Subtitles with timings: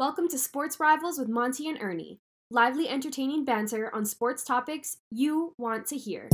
[0.00, 2.20] Welcome to Sports Rivals with Monty and Ernie.
[2.50, 6.30] Lively, entertaining banter on sports topics you want to hear.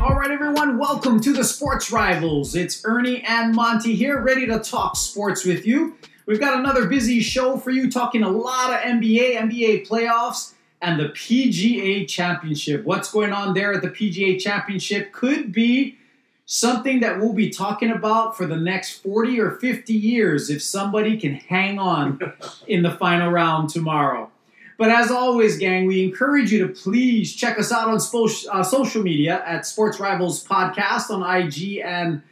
[0.00, 2.54] All right, everyone, welcome to the Sports Rivals.
[2.54, 5.96] It's Ernie and Monty here, ready to talk sports with you.
[6.26, 10.98] We've got another busy show for you, talking a lot of NBA, NBA playoffs, and
[10.98, 12.84] the PGA Championship.
[12.84, 15.96] What's going on there at the PGA Championship could be
[16.46, 21.16] something that we'll be talking about for the next 40 or 50 years if somebody
[21.16, 22.20] can hang on
[22.66, 24.30] in the final round tomorrow.
[24.78, 28.62] But as always, gang, we encourage you to please check us out on spo- uh,
[28.64, 32.22] social media at Sports Rivals Podcast on IG and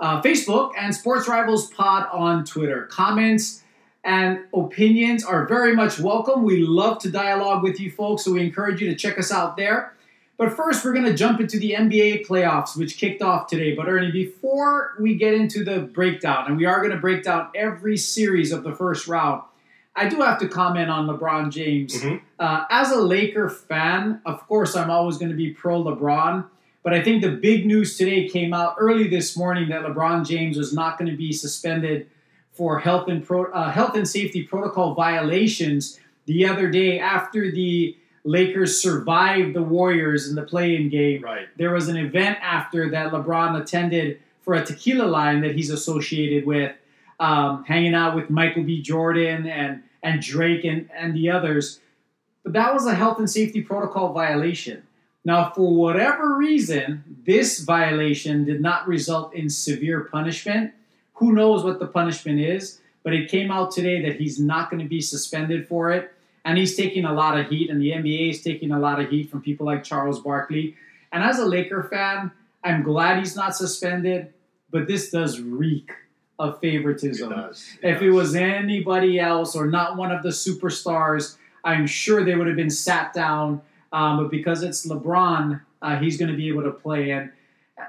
[0.00, 2.84] uh, Facebook and Sports Rivals Pod on Twitter.
[2.86, 3.62] Comments
[4.02, 6.42] and opinions are very much welcome.
[6.42, 9.56] We love to dialogue with you folks, so we encourage you to check us out
[9.56, 9.94] there.
[10.38, 13.74] But first, we're going to jump into the NBA playoffs, which kicked off today.
[13.74, 17.48] But Ernie, before we get into the breakdown, and we are going to break down
[17.54, 19.42] every series of the first round,
[19.94, 22.00] I do have to comment on LeBron James.
[22.02, 22.22] Mhm.
[22.38, 26.46] Uh, as a Laker fan, of course, I'm always going to be pro LeBron.
[26.82, 30.56] But I think the big news today came out early this morning that LeBron James
[30.56, 32.08] was not going to be suspended
[32.52, 37.96] for health and pro, uh, health and safety protocol violations the other day after the
[38.24, 41.22] Lakers survived the Warriors in the play-in game.
[41.22, 41.48] Right.
[41.56, 46.46] There was an event after that LeBron attended for a tequila line that he's associated
[46.46, 46.74] with,
[47.18, 48.80] um, hanging out with Michael B.
[48.82, 51.80] Jordan and and Drake and, and the others.
[52.42, 54.82] But that was a health and safety protocol violation.
[55.24, 60.72] Now, for whatever reason, this violation did not result in severe punishment.
[61.14, 62.80] Who knows what the punishment is?
[63.02, 66.12] But it came out today that he's not going to be suspended for it.
[66.44, 69.10] And he's taking a lot of heat, and the NBA is taking a lot of
[69.10, 70.74] heat from people like Charles Barkley.
[71.12, 72.30] And as a Laker fan,
[72.64, 74.32] I'm glad he's not suspended,
[74.70, 75.90] but this does reek
[76.38, 77.28] of It favoritism.
[77.28, 77.76] does.
[77.82, 82.46] If it was anybody else or not one of the superstars, I'm sure they would
[82.46, 83.60] have been sat down.
[83.92, 87.30] Um, but because it's LeBron, uh, he's going to be able to play, and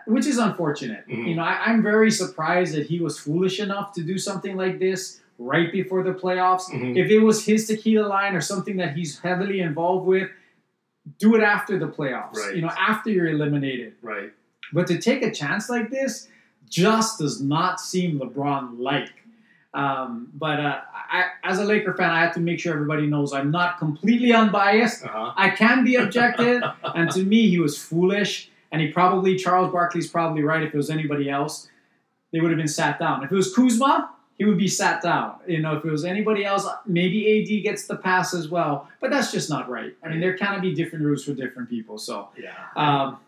[0.08, 1.08] which is unfortunate.
[1.08, 1.28] Mhm.
[1.28, 4.80] You know, I, I'm very surprised that he was foolish enough to do something like
[4.80, 6.70] this right before the playoffs.
[6.72, 6.96] Mhm.
[6.98, 10.30] If it was his tequila line or something that he's heavily involved with,
[11.18, 12.36] do it after the playoffs.
[12.38, 12.56] Right.
[12.56, 13.94] You know, after you're eliminated.
[14.02, 14.32] right.
[14.74, 16.30] But to take a chance like this
[16.70, 19.10] just does not seem LeBron like.
[19.74, 23.34] Um, but uh, I, as a Laker fan, I have to make sure everybody knows
[23.34, 25.04] I'm not completely unbiased.
[25.06, 25.34] Uh-huh.
[25.36, 28.50] I can be objective, and to me, he was foolish.
[28.74, 30.64] And he probably Charles Barkley's probably right.
[30.64, 31.68] If it was anybody else,
[32.32, 33.22] they would have been sat down.
[33.22, 35.36] If it was Kuzma, he would be sat down.
[35.46, 38.90] You know, if it was anybody else, maybe AD gets the pass as well.
[39.02, 39.94] But that's just not right.
[40.04, 41.98] I mean, there can be different rules for different people.
[41.98, 42.30] So.
[42.42, 42.54] Yeah.
[42.78, 43.20] Um,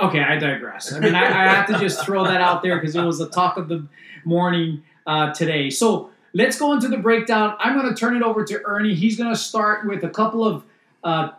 [0.00, 0.92] okay, I digress.
[0.92, 3.28] I mean, I, I have to just throw that out there because it was the
[3.28, 3.86] talk of the
[4.24, 5.70] morning uh, today.
[5.70, 7.56] So let's go into the breakdown.
[7.58, 8.94] I'm going to turn it over to Ernie.
[8.94, 10.64] He's going to start with a couple of
[11.02, 11.30] uh,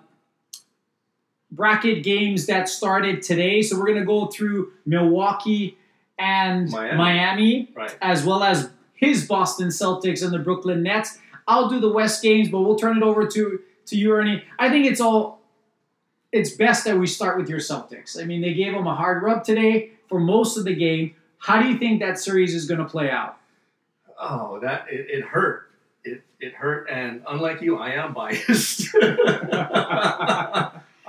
[1.51, 3.61] bracket games that started today.
[3.61, 5.77] So we're going to go through Milwaukee
[6.17, 6.97] and Miami.
[6.97, 7.95] Miami right.
[8.01, 11.19] as well as his Boston Celtics and the Brooklyn Nets.
[11.47, 14.43] I'll do the West games, but we'll turn it over to to you, Ernie.
[14.59, 15.41] I think it's all
[16.31, 18.21] it's best that we start with your Celtics.
[18.21, 21.15] I mean, they gave them a hard rub today for most of the game.
[21.39, 23.38] How do you think that series is going to play out?
[24.19, 25.71] Oh, that it, it hurt.
[26.03, 28.89] It it hurt, and unlike you, I am biased.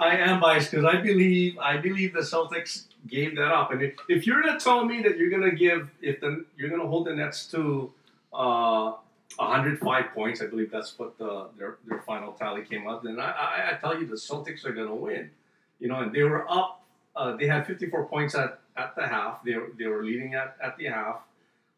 [0.01, 3.73] I am biased because I believe I believe the Celtics gave that up.
[3.73, 6.89] And if, if you're gonna tell me that you're gonna give if the you're gonna
[6.89, 7.93] hold the Nets to
[8.33, 8.93] uh,
[9.37, 13.03] 105 points, I believe that's what the their, their final tally came up.
[13.03, 15.31] Then I, I, I tell you the Celtics are gonna win.
[15.79, 16.83] You know, and they were up.
[17.17, 19.43] Uh, they had 54 points at, at the half.
[19.45, 21.21] They they were leading at, at the half.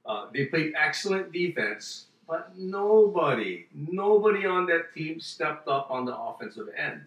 [0.05, 6.17] Uh, they played excellent defense, but nobody, nobody on that team stepped up on the
[6.17, 7.03] offensive end.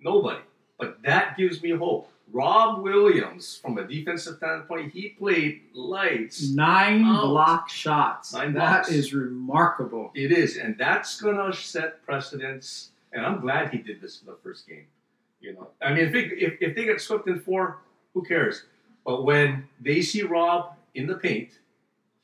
[0.00, 0.40] Nobody.
[0.78, 2.10] But that gives me hope.
[2.32, 6.48] Rob Williams, from a defensive standpoint, he played lights.
[6.50, 7.22] Nine Out.
[7.26, 8.32] block shots.
[8.32, 8.90] Nine That blocks.
[8.90, 10.12] is remarkable.
[10.14, 12.90] It is, and that's gonna set precedents.
[13.12, 14.86] And I'm glad he did this in the first game.
[15.40, 17.78] You know, I mean, if they, if, if they get swept in four,
[18.14, 18.64] who cares?
[19.04, 21.58] But when they see Rob in the paint,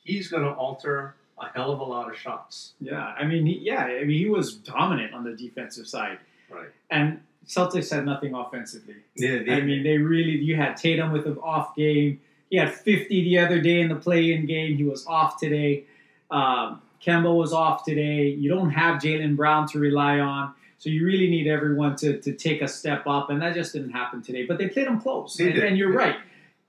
[0.06, 2.72] he's gonna alter a hell of a lot of shots.
[2.80, 6.18] Yeah, I mean, he, yeah, I mean, he was dominant on the defensive side,
[6.50, 6.68] Right.
[6.90, 8.96] and Celtics had nothing offensively.
[9.16, 10.32] Yeah, they, I mean, they really.
[10.38, 12.20] You had Tatum with an off game.
[12.50, 14.76] He had 50 the other day in the play-in game.
[14.76, 15.84] He was off today.
[16.30, 18.28] Um, Kemba was off today.
[18.28, 20.54] You don't have Jaylen Brown to rely on.
[20.78, 23.90] So you really need everyone to, to take a step up, and that just didn't
[23.90, 24.44] happen today.
[24.44, 26.16] But they played them close, and, and you're They right.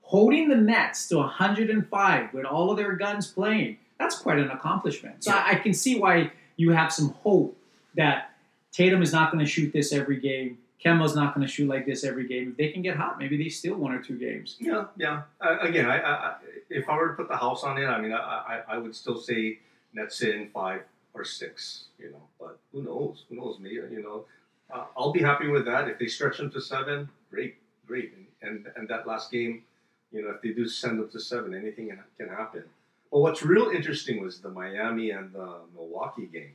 [0.08, 5.22] Holding the Nets to 105 with all of their guns playing, that's quite an accomplishment.
[5.22, 5.44] So Yeah.
[5.46, 7.54] I, I can see why you have some hope
[7.94, 8.30] that
[8.72, 10.56] Tatum is not going to shoot this every game.
[10.82, 12.52] Kemba's not going to shoot like this every game.
[12.52, 14.56] If they can get hot, maybe they steal one or two games.
[14.58, 15.22] Yeah, yeah.
[15.42, 16.34] Uh, again, I, I,
[16.70, 18.94] if I were to put the house on it, I mean, I, I, I would
[18.94, 19.58] still say
[19.92, 20.82] Nets in five
[21.12, 21.84] or six.
[21.98, 23.24] You know, but who knows?
[23.28, 23.58] Who knows?
[23.58, 24.24] Me, you know,
[24.72, 25.86] uh, I'll be happy with that.
[25.88, 27.56] If they stretch them to seven, great,
[27.86, 28.14] great.
[28.16, 29.64] And, and and that last game,
[30.12, 32.64] you know, if they do send them to seven, anything can, happen.
[33.10, 36.54] But what's real interesting was the Miami and the Milwaukee game.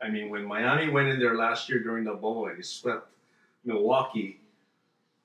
[0.00, 3.08] I mean, when Miami went in there last year during the bubble and they swept
[3.64, 4.40] Milwaukee,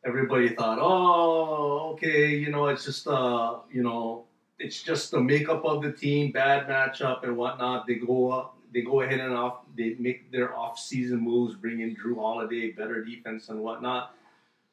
[0.06, 4.26] everybody thought, oh, okay, you know, it's just uh, you know,
[4.60, 7.88] it's just the makeup of the team, bad matchup and whatnot.
[7.88, 11.96] They go up, they go ahead and off, they make their off-season moves, bring in
[11.96, 14.14] Jrue Holiday, better defense and whatnot.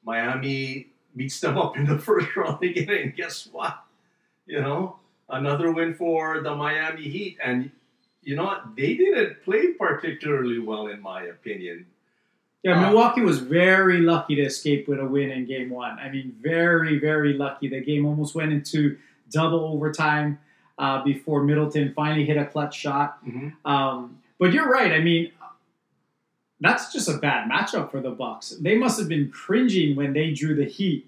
[0.05, 3.78] Miami beats them up in the first round again, and guess what?
[4.46, 4.96] You know,
[5.28, 7.70] another win for the Miami Heat, and
[8.22, 8.76] you know what?
[8.76, 11.87] They didn't play particularly well, in my opinion.
[12.62, 15.99] Yeah, Uh, Milwaukee was very lucky to escape with a win in game one.
[15.99, 17.69] I mean, very, very lucky.
[17.69, 18.96] The game almost went into
[19.31, 20.38] double overtime
[20.78, 23.19] uh, before Middleton finally hit a clutch shot.
[23.67, 24.93] Um, but you're right.
[24.93, 25.32] I mean,
[26.64, 28.50] that's just a bad matchup for the Bucks.
[28.61, 31.06] They must have been cringing when they drew the Heat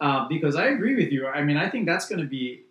[0.00, 1.26] uh, because I agree with you.
[1.26, 2.62] I mean, I think that's going to be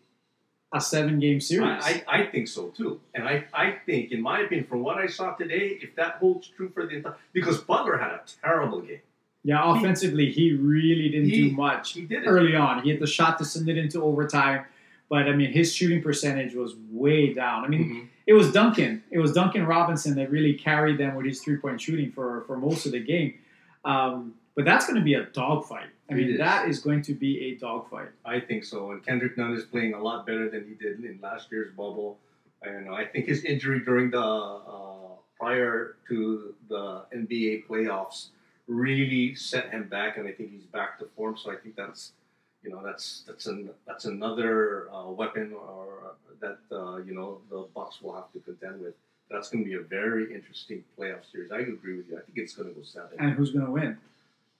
[0.74, 1.82] a seven-game series.
[1.84, 3.00] I, I, I think so too.
[3.16, 6.48] And I, I think, in my opinion, from what I saw today, if that holds
[6.50, 9.00] true for the entire because Butler had a terrible game.
[9.44, 11.94] yeah, offensively, he really didn't He- do much.
[11.94, 12.84] He did early on.
[12.84, 14.66] He had the shot to send it into overtime,
[15.10, 17.64] but I mean his shooting percentage was way down.
[17.64, 18.08] I mean Mhm.
[18.28, 21.82] It was Duncan, it was Duncan Robinson that really carried them with his three point
[21.82, 23.34] shooting for for most of the game.
[23.86, 25.90] Um, but that's going to be a dogfight.
[26.10, 26.38] I mean is.
[26.38, 28.10] that is going to be a dogfight.
[28.26, 28.92] I think so.
[28.92, 32.18] And Kendrick Nunn is playing a lot better than he did in last year's bubble.
[32.62, 38.28] And I think his injury during the uh, prior to the NBA playoffs
[38.68, 41.38] really set him back, and I think he's back to form.
[41.38, 42.12] So I think that's
[42.64, 47.68] you know that's that's an that's another uh, weapon or that uh, you know the
[47.76, 48.94] Bucks will have to contend with.
[49.30, 51.52] That's going to be a very interesting playoff series.
[51.52, 52.18] I agree with you.
[52.18, 53.10] I think it's going to go seven.
[53.20, 53.98] And who's going to win?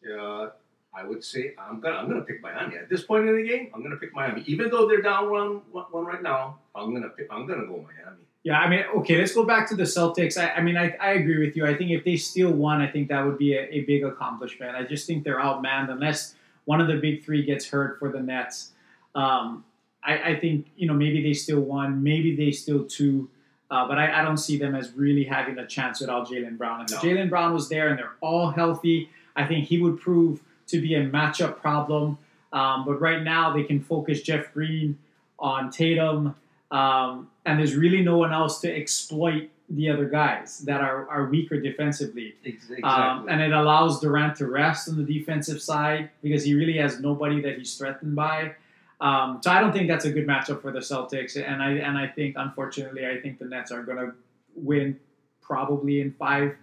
[0.06, 0.50] Uh,
[0.94, 3.70] I would say I'm gonna I'm gonna pick Miami at this point in the game.
[3.74, 6.58] I'm gonna pick Miami, even though they're down one one, one right now.
[6.74, 7.28] I'm gonna pick.
[7.30, 8.24] I'm gonna go Miami.
[8.44, 10.38] Yeah, I mean, okay, let's go back to the Celtics.
[10.42, 11.66] I, I mean, I, I agree with you.
[11.66, 14.74] I think if they steal one, I think that would be a, a big accomplishment.
[14.74, 16.36] I just think they're outmanned unless
[16.68, 18.72] one of the big three gets hurt for the Nets.
[19.16, 19.64] Um,
[20.04, 23.30] I, I think, you know, maybe they steal one, maybe they steal two,
[23.72, 26.82] uh, but I, I don't see them as really having a chance without Jaylen Brown.
[26.82, 26.98] If No.
[26.98, 30.94] Jaylen Brown was there and they're all healthy, I think he would prove to be
[30.96, 32.18] a matchup problem.
[32.52, 34.98] Um, but right now, they can focus Jeff Green
[35.40, 36.36] on Tatum.
[36.70, 41.26] Um, and there's really no one else to exploit the other guys that are, are
[41.26, 42.36] weaker defensively.
[42.44, 42.84] Exactly.
[42.84, 47.00] Um, and it allows Durant to rest on the defensive side because he really has
[47.00, 48.56] nobody that he's threatened by.
[49.02, 51.36] Um, so I don't think that's a good matchup for the Celtics.
[51.36, 54.14] And I and I think unfortunately I think the Nets are going to
[54.56, 55.00] win
[55.42, 56.56] probably in five.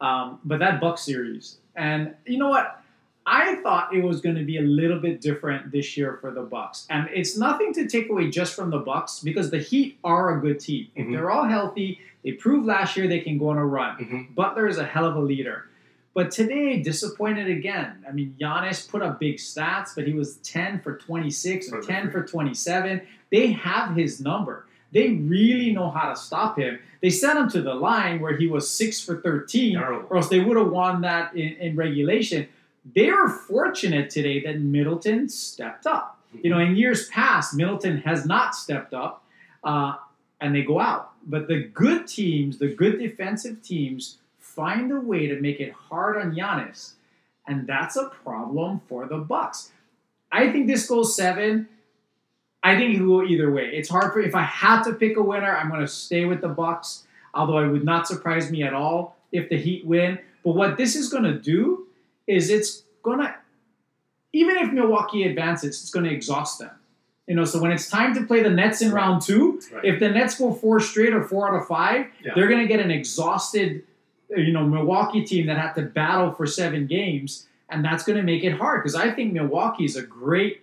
[0.00, 2.83] Um, but that Buck series, and you know what?
[3.26, 6.42] I thought it was going to be a little bit different this year for the
[6.42, 10.36] Bucks, and it's nothing to take away just from the Bucks because the Heat are
[10.36, 10.88] a good team.
[10.94, 11.12] If Mhm.
[11.12, 13.96] they're all healthy, they proved last year they can go on a run.
[13.96, 14.34] Mhm.
[14.34, 15.64] Butler is a hell of a leader.
[16.12, 18.04] But today, disappointed again.
[18.08, 21.86] I mean, Giannis put up big stats, but he was 10 for 26 For and
[21.86, 23.00] 10 for 27.
[23.30, 24.66] They have his number.
[24.92, 26.78] They really know how to stop him.
[27.00, 30.06] They sent him to the line where he was 6 for 13, Terrible.
[30.08, 32.46] or else they would have won that in, in regulation.
[32.84, 36.18] They were fortunate today that Middleton stepped up.
[36.42, 39.24] You know, in years past, Middleton has not stepped up,
[39.62, 39.94] uh,
[40.40, 41.12] and they go out.
[41.26, 46.16] But the good teams, the good defensive teams, find a way to make it hard
[46.16, 46.92] on Giannis,
[47.46, 49.70] and that's a problem for the Bucks.
[50.30, 51.68] I think this goes seven.
[52.62, 53.70] I think it will go either way.
[53.72, 56.40] It's hard for if I had to pick a winner, I'm going to stay with
[56.40, 57.06] the Bucks.
[57.32, 60.18] Although it would not surprise me at all if the Heat win.
[60.44, 61.83] But what this is going to do
[62.26, 62.82] is it's
[63.20, 63.34] to,
[64.32, 66.70] even if Milwaukee advances, it's to exhaust them.
[67.26, 69.02] You know, so when it's time to play the Nets in Right.
[69.02, 69.84] round two, Right.
[69.84, 72.32] if the Nets go four straight or four out of five, Yeah.
[72.34, 73.82] they're to get an exhausted,
[74.36, 78.22] uh, you know, Milwaukee team that had to battle for seven games, and that's to
[78.22, 80.60] make it hard because I think Milwaukee is a great.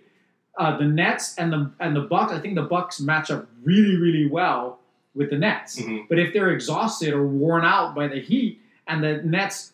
[0.58, 2.30] Uh, the Nets and the and the Bucks.
[2.32, 4.78] I think the Bucks match up really, really well
[5.14, 5.80] with the Nets.
[5.80, 6.06] Mhm.
[6.08, 9.72] But if they're exhausted or worn out by the heat and the Nets,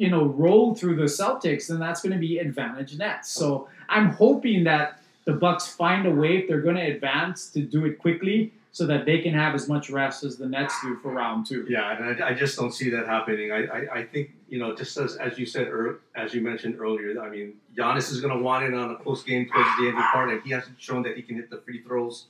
[0.00, 3.30] you know, roll through the Celtics, then that's going to be advantage Nets.
[3.30, 7.60] So I'm hoping that the Bucks find a way if they're going to advance to
[7.60, 10.96] do it quickly so that they can have as much rest as the Nets do
[11.02, 11.66] for round two.
[11.68, 13.52] Yeah, and I, I just don't see that happening.
[13.52, 16.80] I, I, I think you know, just as as you said, ear as you mentioned
[16.80, 19.88] earlier, I mean, Giannis is going to want it on a close game towards the
[19.88, 22.28] end of the part, and he hasn't shown that he can hit the free throws.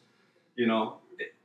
[0.56, 0.96] You know,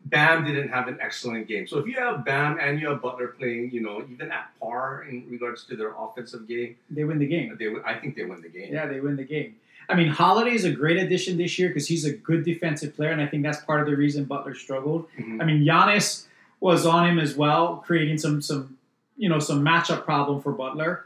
[0.06, 1.66] Bam didn't have an excellent game.
[1.68, 5.06] So if you have Bam and you have Butler playing, you know, even at par
[5.10, 7.56] in regards to their offensive game, They win the game.
[7.58, 8.72] they I think they win the game.
[8.72, 9.56] Yeah, they win the game.
[9.90, 13.12] I mean, Holiday is a great addition this year because he's a good defensive player,
[13.12, 15.08] and I think that's part of the reason Butler struggled.
[15.18, 15.42] Mhm.
[15.42, 16.28] I mean, Giannis
[16.60, 18.78] was on him as well, creating some some
[19.18, 21.06] you know some matchup problem for Butler.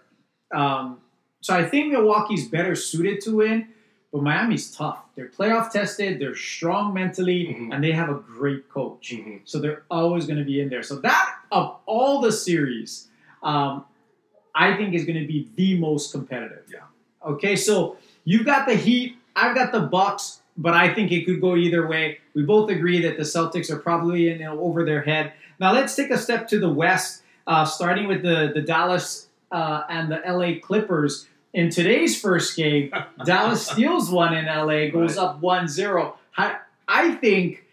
[0.52, 1.00] Um,
[1.42, 3.68] so I think Milwaukee's better suited to win,
[4.12, 5.00] but Miami's tough.
[5.16, 7.74] They're playoff tested, they're strong mentally, Mhm.
[7.74, 9.12] and they have a great coach.
[9.16, 9.42] Mhm.
[9.46, 10.84] So they're always going to be in there.
[10.84, 13.08] So that of all the series,
[13.44, 13.86] um,
[14.56, 16.64] I think is going to be the most competitive.
[16.72, 16.80] Yeah.
[17.26, 21.40] Okay, so you've got the Heat, I've got the Bucks, but I think it could
[21.40, 22.18] go either way.
[22.34, 25.34] We both agree that the Celtics are probably you know, over their head.
[25.60, 29.84] Now let's take a step to the West, uh, starting with the the Dallas uh,
[29.90, 31.28] and the LA Clippers.
[31.54, 32.92] In today's first game,
[33.26, 35.24] Dallas steals one in LA, goes Right.
[35.24, 36.14] up 1-0.
[36.38, 37.66] I, I think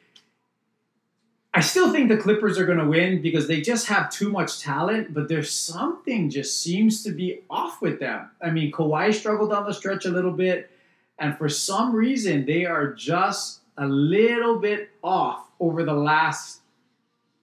[1.53, 4.61] I still think the Clippers are going to win because they just have too much
[4.61, 8.29] talent, but there's something just seems to be off with them.
[8.43, 10.71] I mean, Kawhi struggled down the stretch a little bit,
[11.19, 16.61] and for some reason, they are just a little bit off over the last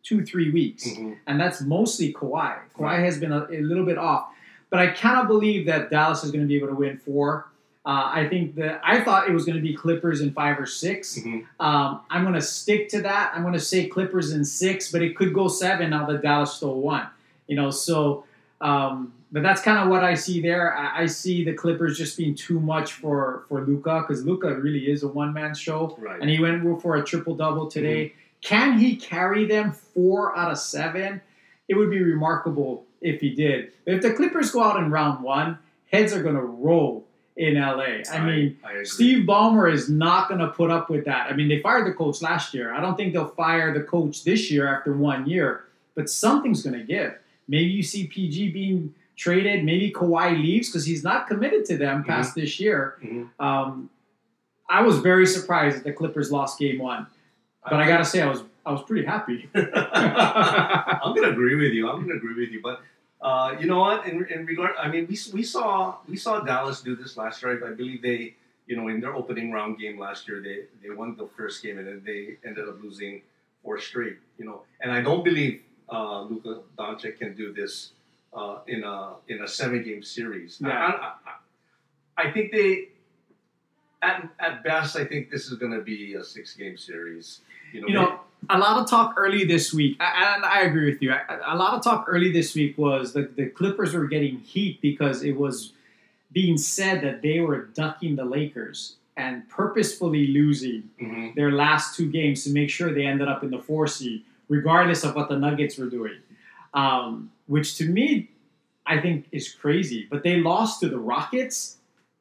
[0.03, 0.87] two, three weeks.
[0.87, 1.17] Mhm.
[1.25, 2.55] And that's mostly Kawhi.
[2.77, 4.27] Kawhi has been a, a little bit off.
[4.73, 7.47] But I cannot believe that Dallas is going to be able to win four.
[7.85, 10.65] Uh, I think that I thought it was going to be Clippers in five or
[10.65, 11.45] 6 Mhm.
[11.59, 13.33] um, I'm going to stick to that.
[13.35, 16.53] I'm going to say Clippers in six, but it could go seven now that Dallas
[16.53, 17.05] stole one.
[17.45, 18.23] You know, so
[18.61, 20.75] um, but that's kind of what I see there.
[20.75, 24.89] I, I see the Clippers just being too much for for Luka because Luka really
[24.89, 26.19] is a one man show, Right.
[26.19, 28.13] and he went for a triple double today.
[28.41, 31.21] Can he carry them four out of seven?
[31.67, 33.71] It would be remarkable if he did.
[33.85, 35.59] But if the Clippers go out in round one,
[35.91, 37.05] heads are going to roll
[37.35, 38.01] in LA.
[38.11, 38.57] I mean.
[38.63, 38.83] I.
[38.83, 41.29] Steve Ballmer is not going to put up with that.
[41.29, 42.73] I mean, they fired the coach last year.
[42.73, 46.79] I don't think they'll fire the coach this year after one year, but something's going
[46.79, 47.13] to give.
[47.47, 49.63] Maybe you see PG being traded.
[49.63, 52.97] Maybe Kawhi leaves because he's not committed to them past this year.
[53.03, 53.29] Mhm.
[53.39, 53.89] Um,
[54.69, 57.05] I was very surprised that the Clippers lost game one,
[57.69, 59.49] but I got to say, I was I was pretty happy.
[59.55, 61.89] I'm gonna agree with you.
[61.89, 62.61] I'm gonna agree with you.
[62.61, 62.81] But
[63.23, 64.05] uh, you know what?
[64.05, 67.55] In, in regard, I mean, we, we saw we saw Dallas do this last year.
[67.65, 68.35] I believe they,
[68.67, 71.77] you know, in their opening round game last year, they they won the first game
[71.79, 73.21] and then they ended up losing
[73.63, 74.17] four straight.
[74.37, 77.91] You know, and I don't believe uh, Luka Doncic can do this
[78.35, 80.59] uh, in a in a seven game series.
[80.63, 80.79] I- Yeah.
[80.79, 81.13] I,
[82.21, 82.89] I, I think they.
[84.01, 87.39] At, at best, I think this is going to be a six game series.
[87.71, 91.01] You know, You know, a lot of talk early this week, and I agree with
[91.01, 91.13] you.
[91.45, 95.23] A lot of talk early this week was that the Clippers were getting heat because
[95.23, 95.73] it was
[96.31, 101.35] being said that they were ducking the Lakers and purposefully losing Mhm.
[101.35, 105.03] their last two games to make sure they ended up in the four seed, regardless
[105.03, 106.17] of what the Nuggets were doing.
[106.73, 108.29] Um, which to me,
[108.85, 110.07] I think is crazy.
[110.09, 111.77] But they lost to the Rockets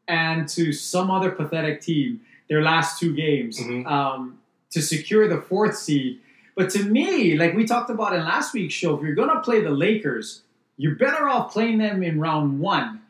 [0.06, 3.86] and to some other pathetic team their last two games Mhm.
[3.86, 4.38] um,
[4.72, 6.20] to secure the fourth seed.
[6.56, 9.40] But to me, like we talked about in last week's show, if you're going to
[9.40, 10.42] play the Lakers,
[10.76, 13.00] you're better off playing them in round one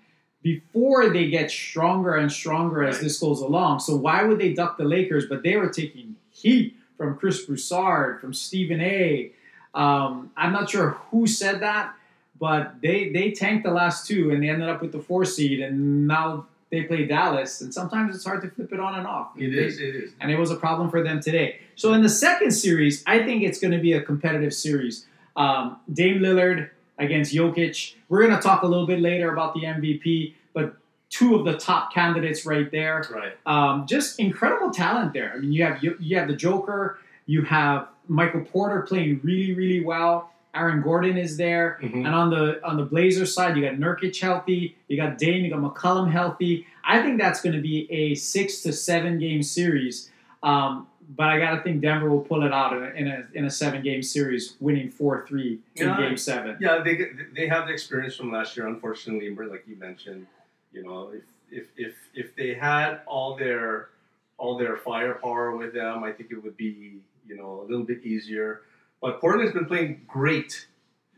[0.42, 3.80] before they get stronger and stronger as this goes along.
[3.80, 5.26] So why would they duck the Lakers?
[5.26, 9.32] But they were taking heat from Chris Broussard, from Stephen A.
[9.74, 11.94] Um, I'm not sure who said that,
[12.38, 15.60] but they they tanked the last two and they ended up with the four seed,
[15.60, 17.60] and now they play Dallas.
[17.60, 19.28] And sometimes it's hard to flip it on and off.
[19.36, 19.78] It They- is.
[19.78, 20.12] It is.
[20.20, 21.58] and it was a problem for them today.
[21.76, 25.06] So in the second series, I think it's going to be a competitive series.
[25.36, 27.94] Um, Dame Lillard against Jokic.
[28.08, 30.76] We're going to talk a little bit later about the MVP, but
[31.10, 33.06] two of the top candidates right there.
[33.12, 33.34] Right.
[33.44, 35.32] Um, just incredible talent there.
[35.34, 39.52] I mean, you have you, you have the Joker, you have Michael Porter playing really
[39.54, 40.31] really well.
[40.54, 42.04] Aaron Gordon is there, Mhm.
[42.04, 45.50] and on the on the Blazers side, you got Nurkic healthy, you got Dame, you
[45.50, 46.66] got McCollum healthy.
[46.84, 50.10] I think that's going to be a six to seven game series.
[50.42, 53.26] Um, but I got to think Denver will pull it out in a, in a,
[53.34, 55.96] in a seven game series, winning four three in Yeah.
[55.96, 56.56] game seven.
[56.60, 58.66] Yeah, they they have the experience from last year.
[58.66, 60.26] Unfortunately, but like you mentioned,
[60.72, 63.88] you know, if if if if they had all their
[64.36, 68.02] all their firepower with them, I think it would be you know a little bit
[68.04, 68.60] easier.
[69.02, 70.68] But Portland's been playing great,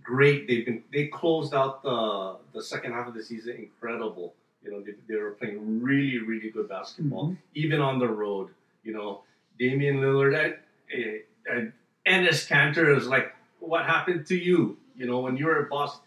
[0.02, 0.48] great.
[0.48, 4.34] They've been they closed out the the second half of the season incredible.
[4.64, 7.36] You know, they, they were playing really, really good basketball, Mhm.
[7.54, 8.48] even on the road.
[8.82, 9.22] You know,
[9.58, 10.54] Damian Lillard and,
[10.90, 11.18] eh,
[11.50, 11.72] and
[12.06, 14.78] Enes Kanter is like, what happened to you?
[14.96, 16.00] You know, when you were at Boston,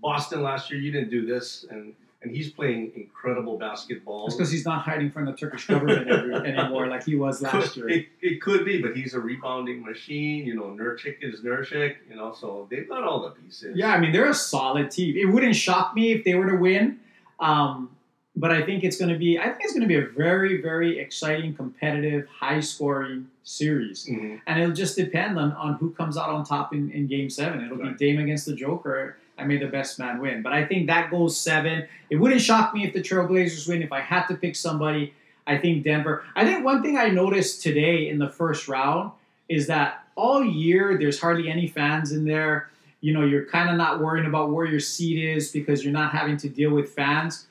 [0.00, 1.94] Boston last year, you didn't do this, and
[2.24, 4.26] and he's playing incredible basketball.
[4.26, 6.08] It's because he's not hiding from the Turkish government
[6.46, 7.88] anymore like he was last year.
[7.88, 10.46] It, it could be, but he's a rebounding machine.
[10.46, 11.96] You know, Nurkic is Nurkic.
[12.08, 13.76] You know, so they've got all the pieces.
[13.76, 15.16] Yeah, I mean they're a solid team.
[15.16, 16.98] It wouldn't shock me if they were to win,
[17.40, 17.90] um,
[18.34, 19.38] but I think it's going to be.
[19.38, 24.40] I think it's going to be a very, very exciting, competitive, high-scoring series, Mhm.
[24.46, 27.62] and it'll just depend on, on who comes out on top in, in Game Seven.
[27.64, 27.96] It'll Right.
[27.96, 29.18] be Dame against the Joker.
[29.36, 31.86] I made the best man win, but I think that goes seven.
[32.10, 33.82] It wouldn't shock me if the Trailblazers win.
[33.82, 35.12] If I had to pick somebody,
[35.46, 36.24] I think Denver.
[36.36, 39.10] I think one thing I noticed today in the first round
[39.48, 42.70] is that all year there's hardly any fans in there.
[43.00, 46.12] You know, you're kind of not worrying about where your seat is because you're not
[46.12, 47.46] having to deal with fans.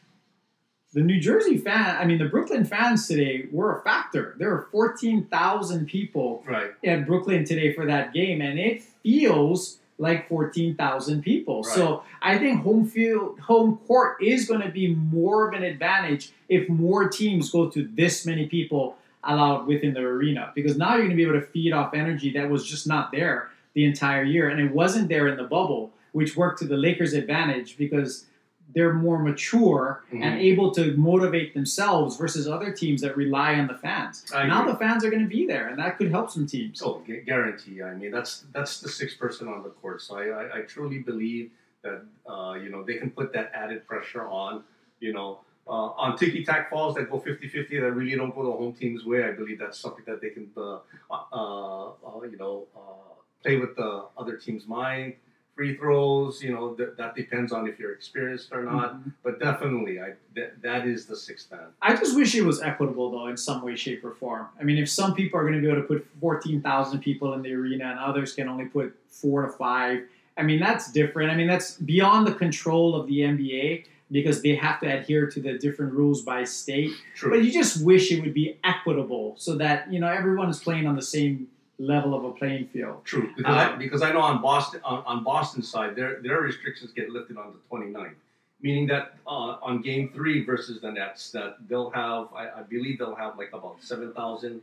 [0.93, 4.35] The New Jersey fan, I mean, the Brooklyn fans today were a factor.
[4.37, 6.71] There were 14,000 people Right.
[6.83, 11.61] at Brooklyn today for that game, and it feels like 14,000 people.
[11.61, 11.75] Right.
[11.75, 16.31] So I think home field, home court is going to be more of an advantage
[16.49, 21.05] if more teams go to this many people allowed within the arena, because now you're
[21.05, 24.23] going to be able to feed off energy that was just not there the entire
[24.23, 28.25] year, and it wasn't there in the bubble, which worked to the Lakers' advantage because
[28.73, 30.39] they're more mature and Mhm.
[30.51, 34.25] able to motivate themselves versus other teams that rely on the fans.
[34.31, 36.81] Now the fans are going to be there, and that could help some teams.
[36.83, 37.81] Oh, gu- guarantee.
[37.81, 40.01] I mean, that's that's the sixth person on the court.
[40.01, 41.51] So I, I, I truly believe
[41.83, 44.63] that uh, you know they can put that added pressure on.
[44.99, 48.51] You know, uh, on ticky tack falls that go 50-50 that really don't go the
[48.51, 49.23] home team's way.
[49.25, 50.79] I believe that's something that they can, uh,
[51.11, 53.13] uh, uh, you know, uh,
[53.43, 55.15] play with the other team's mind.
[55.55, 58.95] Free throws, you know, th- that depends on if you're experienced or not.
[58.95, 59.11] Mhm.
[59.23, 61.67] But definitely, I th- that is the sixth man.
[61.79, 64.47] I just wish it was equitable though in some way, shape, or form.
[64.59, 67.33] I mean, if some people are going to be able to put fourteen thousand people
[67.35, 70.01] in the arena and others can only put four to five,
[70.37, 71.29] I mean that's different.
[71.29, 75.39] I mean that's beyond the control of the NBA because they have to adhere to
[75.39, 76.91] the different rules by state.
[77.15, 77.29] True.
[77.29, 80.87] But you just wish it would be equitable so that you know everyone is playing
[80.87, 81.47] on the same
[81.79, 83.03] level of a playing field.
[83.03, 86.41] True, because, I, Um, because I know on Boston on, on Boston's side, their their
[86.41, 88.15] restrictions get lifted on the 29th,
[88.61, 92.99] meaning that uh, on Game Three versus the Nets, that they'll have I, I believe
[92.99, 94.61] they'll have like about seven thousand,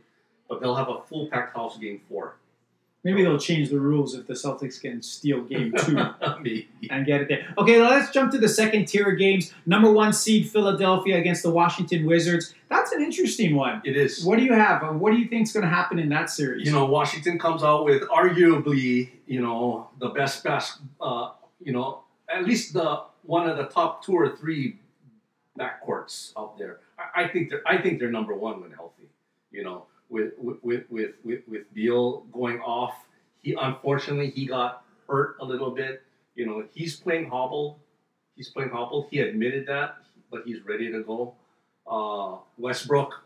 [0.49, 2.37] but they'll have a full packed house Game Four.
[3.03, 5.97] Maybe they'll change the rules if the Celtics can steal Game Two.
[6.91, 7.47] And get it there.
[7.57, 9.51] Okay, now let's jump to the second tier of games.
[9.65, 12.53] Number one seed Philadelphia against the Washington Wizards.
[12.69, 13.81] That's an interesting one.
[13.85, 14.23] It is.
[14.23, 14.83] What do you have?
[14.83, 16.65] Uh, What do you think is going to happen in that series?
[16.67, 22.03] You know, Washington comes out with arguably, you know, the best best, uh, you know,
[22.29, 24.77] at least the one of the top two or three
[25.59, 26.79] backcourts out there.
[26.97, 29.09] I, I think they're I think they're number one when healthy.
[29.51, 32.93] You know, with with with with with, Beal going off,
[33.41, 36.03] he unfortunately he got hurt a little bit.
[36.35, 37.79] You know, he's playing hobble.
[38.35, 39.07] He's playing hobble.
[39.09, 39.97] He admitted that,
[40.29, 41.33] but he's ready to go.
[41.87, 43.23] Uh, Westbrook,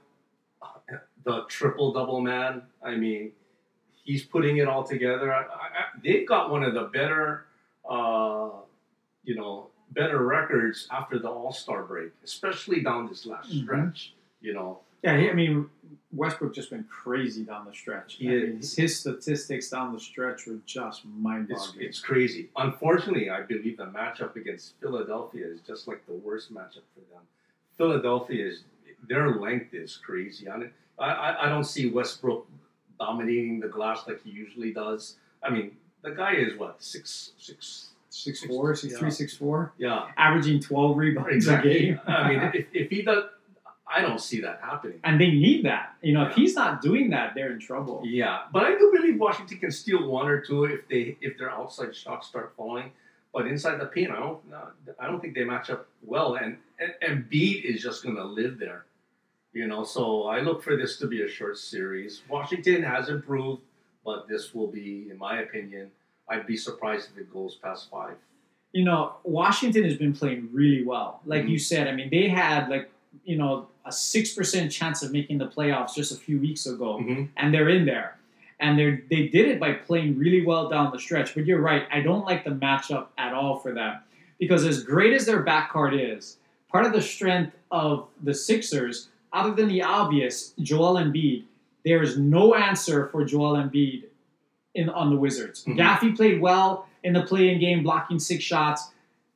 [1.23, 2.61] the triple double man.
[2.83, 3.31] I mean,
[4.03, 5.33] he's putting it all together.
[5.33, 7.45] I, I, they've got one of the better,
[7.89, 8.49] uh,
[9.23, 13.63] you know, better records after the All Star break, especially down this last Mhm.
[13.63, 14.13] stretch.
[14.41, 15.69] You know, yeah, he- I mean
[16.11, 18.15] Westbrook just went crazy down the stretch.
[18.15, 21.81] He I mean, his statistics down the stretch were just mind-boggling.
[21.85, 22.49] it's crazy.
[22.55, 27.23] Unfortunately, I believe the matchup against Philadelphia is just like the worst matchup for them.
[27.77, 28.63] Philadelphia is
[29.09, 30.47] their length is crazy.
[30.47, 30.55] I,
[30.97, 32.47] I, I- I don't see Westbrook
[32.97, 35.15] dominating the glass like he usually does.
[35.43, 38.99] I mean, the guy is what six six Six four, six Yeah.
[38.99, 41.99] three, six four, yeah averaging twelve rebounds a game.
[42.07, 43.25] I mean, if, if he does,
[43.87, 44.99] I don't see that happening.
[45.03, 45.93] and they need that.
[46.01, 48.01] You know, if he's not doing that, they're in trouble.
[48.03, 51.51] Yeah, but I do believe Washington can steal one or two if they if their
[51.51, 52.91] outside shots start falling.
[53.33, 54.39] But inside the paint, I don't
[54.99, 56.35] I don't think they match up well.
[56.35, 58.85] And and, and Beat is just going to live there,
[59.53, 59.83] you know.
[59.83, 62.21] So I look for this to be a short series.
[62.29, 63.61] Washington has improved,
[64.03, 65.91] but this will be, in my opinion,
[66.29, 68.15] I'd be surprised if it goes past five.
[68.73, 71.21] you know, Washington has been playing really well.
[71.25, 71.49] Like Mhm.
[71.53, 72.89] you said, I mean, they had like,
[73.23, 77.23] you know, a 6% chance of making the playoffs just a few weeks ago, Mm-hmm.
[77.37, 78.17] and they're in there.
[78.59, 81.35] And they they did it by playing really well down the stretch.
[81.35, 83.97] But you're right, I don't like the matchup at all for them.
[84.39, 86.37] Because as great as their backcourt is,
[86.71, 91.43] part of the strength of the Sixers, other than the obvious, Joel Embiid,
[91.83, 94.03] there is no answer for Joel Embiid
[94.73, 95.63] in on the Wizards.
[95.65, 95.77] Mhm.
[95.77, 98.91] Gaffey played well in the play-in game, blocking six shots,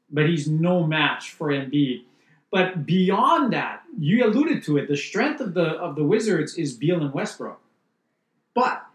[0.09, 2.03] but he's no match for Embiid.
[2.51, 4.87] But beyond that, you alluded to it.
[4.87, 7.59] The strength of the of the Wizards is Beal and Westbrook.
[8.53, 8.85] But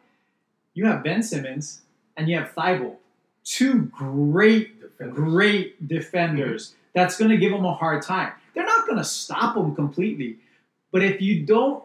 [0.74, 1.82] you have Ben Simmons
[2.16, 2.96] and you have Thybulle,
[3.44, 5.14] two great Defenders.
[5.14, 6.78] great defenders mm-hmm.
[6.94, 8.32] that's going to give them a hard time.
[8.54, 10.38] They're not going to stop them completely,
[10.92, 11.82] but if you don't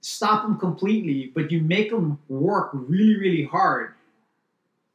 [0.00, 3.94] stop them completely, but you make them work really, really hard,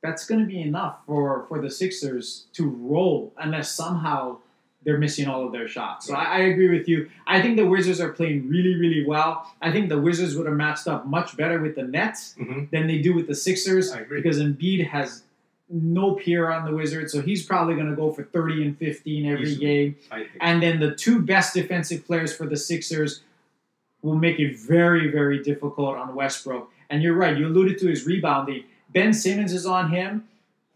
[0.01, 4.39] that's going to be enough for for the Sixers to roll, unless somehow
[4.83, 6.07] they're missing all of their shots.
[6.07, 7.09] So I, I agree with you.
[7.27, 9.51] I think the Wizards are playing really, really well.
[9.61, 12.69] I think the Wizards would have matched up much better with the Nets Mhm.
[12.71, 15.23] than they do with the Sixers because Embiid has
[15.69, 19.25] no peer on the Wizards, so he's probably going to go for 30 and 15
[19.25, 19.65] every Easily.
[19.65, 19.95] game.
[20.41, 23.21] And then the two best defensive players for the Sixers
[24.01, 26.69] will make it very, very difficult on Westbrook.
[26.89, 28.65] And you're right, you alluded to his rebounding.
[28.91, 30.25] Ben Simmons is on him.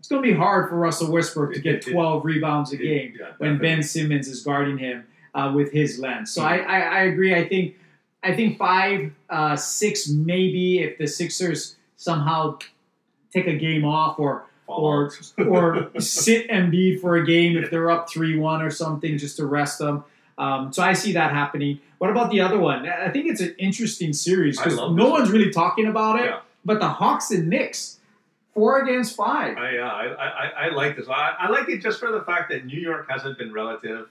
[0.07, 3.57] It's going to be hard for Russell Westbrook to get 12 rebounds a game when.
[3.57, 6.31] Ben Simmons is guarding him uh, with his lens.
[6.31, 7.35] So I, I, I agree.
[7.35, 7.75] I think
[8.23, 12.57] I think five, uh, six, maybe if the Sixers somehow
[13.33, 18.09] take a game off or or or sit Embiid for a game if they're up
[18.09, 20.05] three one or something just to rest them.
[20.37, 21.81] Um, so I see that happening.
[21.97, 22.87] What about the other one?
[22.87, 26.27] I think it's an interesting series because no one's really talking about it.
[26.27, 26.39] Yeah.
[26.63, 27.96] But the Hawks and Knicks,
[28.57, 29.55] four against five.
[29.55, 31.07] I, yeah, I, I, I like this.
[31.07, 34.07] I, I like it just for the fact that New York hasn't been relative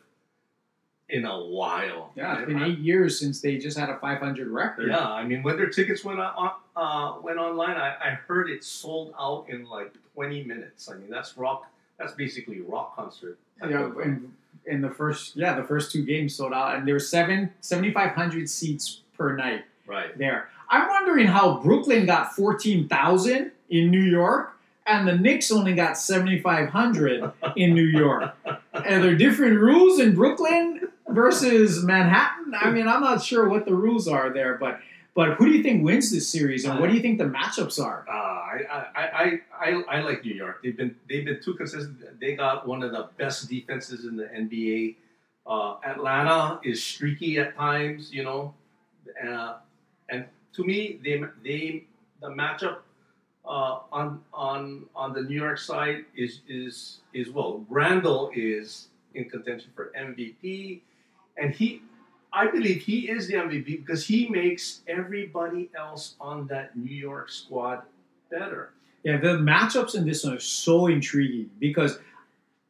[1.08, 2.12] in a while.
[2.14, 4.88] Yeah, it's been eight years since they just had a 500 record.
[4.88, 8.62] Yeah, I mean, when their tickets went on, uh, went online, I, I heard it
[8.62, 10.88] sold out in like 20 minutes.
[10.88, 11.66] I mean, that's rock.
[11.98, 13.38] That's basically a rock concert.
[13.60, 14.32] Yeah, in,
[14.66, 18.48] in the first yeah the first two games sold out, and there were seven 7,500
[18.48, 20.16] seats per night right.
[20.16, 20.50] there.
[20.68, 24.52] I'm wondering how Brooklyn got 14,000 in New York,
[24.86, 28.34] and the Knicks only got 7,500 in New York.
[28.44, 32.54] Are there are different rules in Brooklyn versus Manhattan?
[32.54, 34.80] I mean, I'm not sure what the rules are there, but
[35.14, 37.82] but who do you think wins this series, and what do you think the matchups
[37.82, 38.04] are?
[38.06, 40.62] Uh, I, I, I, I, I like New York.
[40.62, 42.20] They've been they've been too consistent.
[42.20, 44.96] They got one of the best defenses in the NBA.
[45.46, 48.52] Uh, Atlanta is streaky at times, you know,
[49.26, 49.54] uh,
[50.10, 51.84] and to me, they they
[52.20, 52.78] the matchup
[53.46, 57.64] uh, on on on the New York side is is is well.
[57.68, 60.80] Randle is in contention for MVP,
[61.36, 61.82] and he.
[62.32, 67.30] I believe he is the MVP because he makes everybody else on that New York
[67.30, 67.82] squad
[68.30, 68.72] better.
[69.04, 71.98] Yeah, the matchups in this one are so intriguing because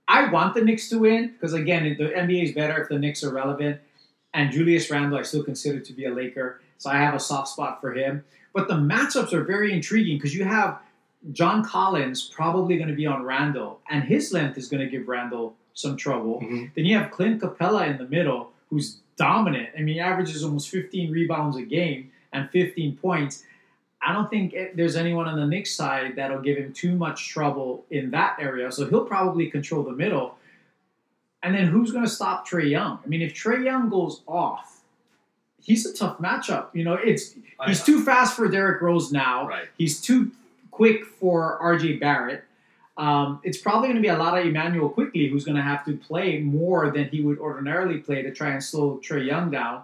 [0.07, 3.25] I want the Knicks to win because again, the NBA is better if the Knicks
[3.25, 3.81] are relevant,
[4.35, 7.49] and Julius Randle I still consider to be a Laker, so I have a soft
[7.49, 8.25] spot for him.
[8.57, 10.81] But the matchups are very intriguing because you have
[11.33, 15.07] John Collins probably going to be on Randle, and his length is going to give
[15.09, 16.40] Randle some trouble.
[16.40, 16.71] Mhm.
[16.75, 19.69] Then you have Clint Capela in the middle, who's dominant.
[19.77, 23.45] I mean, he averages almost 15 rebounds a game and 15 points.
[24.01, 27.85] I don't think there's anyone on the Knicks side that'll give him too much trouble
[27.90, 28.73] in that area.
[28.73, 30.38] So he'll probably control the middle.
[31.42, 33.01] And then who's going to stop Trae Young?
[33.05, 34.76] I mean, if Trae Young goes off,
[35.66, 36.68] he's a tough matchup.
[36.72, 37.35] You know, it's
[37.66, 39.46] he's I- too fast for Derrick Rose now.
[39.48, 39.66] right.
[39.76, 40.31] He's too
[40.70, 42.44] quick for RJ Barrett.
[42.96, 45.85] Um, it's probably going to be a lot of Immanuel Quickley who's going to have
[45.85, 49.83] to play more than he would ordinarily play to try and slow Trae Young down.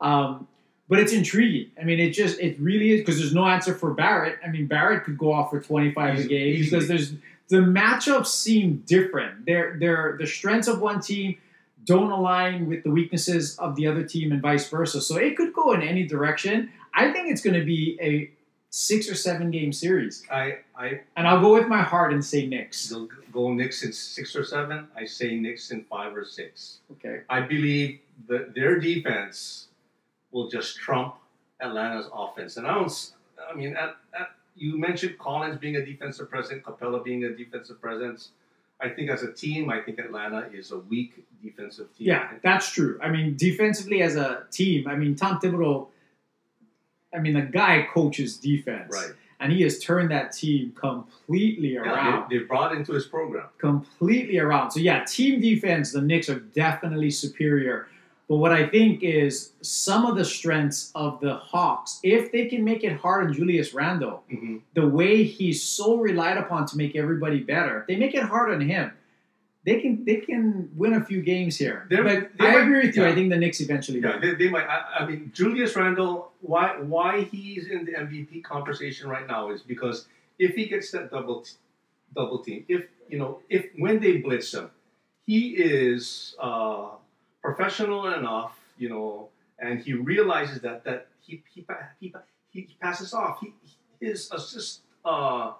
[0.00, 0.46] Um,
[0.88, 1.70] but it's intriguing.
[1.80, 4.38] I mean, it just it really is because there's no answer for Barrett.
[4.44, 7.12] I mean, Barrett could go off for 25 a game because there's
[7.48, 9.44] the matchups seem different.
[9.46, 11.36] They're they're the strengths of one team
[11.84, 15.00] don't align with the weaknesses of the other team and vice versa.
[15.00, 16.70] So it could go in any direction.
[16.94, 18.30] I think it's going to be a
[18.70, 20.24] six or seven game series.
[20.30, 22.90] I I And I'll go with my heart and say Knicks.
[22.90, 24.88] go, go Knicks in six or seven.
[24.96, 26.80] I say Knicks in five or six.
[26.92, 27.20] Okay.
[27.28, 29.68] I believe that their defense
[30.32, 31.14] will just trump
[31.60, 32.56] Atlanta's offense.
[32.56, 33.12] And I don't.
[33.50, 37.80] I mean, at, at, you mentioned Collins being a defensive presence, Capela being a defensive
[37.80, 38.30] presence.
[38.84, 42.08] I think as a team, I think Atlanta is a weak defensive team.
[42.08, 42.98] Yeah, that's true.
[43.02, 45.88] I mean, defensively as a team, I mean, Tom Thibodeau,
[47.14, 48.92] I mean, the guy coaches defense.
[48.92, 49.12] Right.
[49.40, 51.96] And he has turned that team completely around.
[51.96, 53.48] Yeah, they, they brought into his program.
[53.58, 54.70] completely around.
[54.70, 57.88] So yeah, team defense, the Knicks are definitely superior.
[58.28, 62.64] But what I think is some of the strengths of the Hawks, if they can
[62.64, 64.62] make it hard on Julius Randle, Mhm.
[64.72, 68.50] the way he's so relied upon to make everybody better, if they make it hard
[68.50, 68.92] on him,
[69.66, 71.86] they can they can win a few games here.
[71.90, 73.02] They're- but they I might- agree with you.
[73.02, 73.08] yeah.
[73.10, 74.66] I think the Knicks eventually Yeah, they, they might.
[74.66, 76.32] I, I mean, Julius Randle.
[76.40, 80.06] Why why he's in the MVP conversation right now is because
[80.38, 81.52] if he gets that double t-
[82.14, 84.70] double team, if you know, if when they blitz him,
[85.26, 86.88] he is uh,
[87.44, 89.28] professional enough, you know,
[89.58, 91.66] and he realizes that that he he
[92.00, 92.14] he,
[92.48, 93.38] he passes off.
[93.40, 93.52] He,
[94.00, 95.52] his assist uh,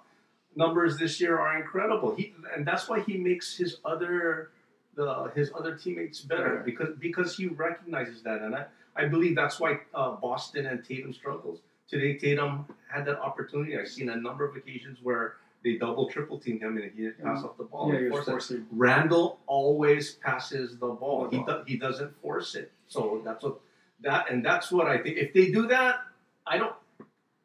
[0.55, 2.15] numbers this year are incredible.
[2.15, 4.49] He and that's why he makes his other
[4.95, 9.59] the his other teammates better because because he recognizes that, and I, I believe that's
[9.59, 12.17] why uh, Boston and Tatum struggles today.
[12.17, 13.77] Tatum had that opportunity.
[13.77, 17.21] I've seen a number of occasions where they double triple teamed him and he didn't
[17.21, 17.91] pass off the ball.
[17.91, 18.65] Yeah, he Of was course, forcing.
[18.71, 21.27] Randle always passes the ball.
[21.27, 22.71] The He do, he doesn't force it.
[22.87, 23.59] So that's what
[24.01, 25.17] that and that's what I think.
[25.17, 25.95] If they do that,
[26.45, 26.73] I don't.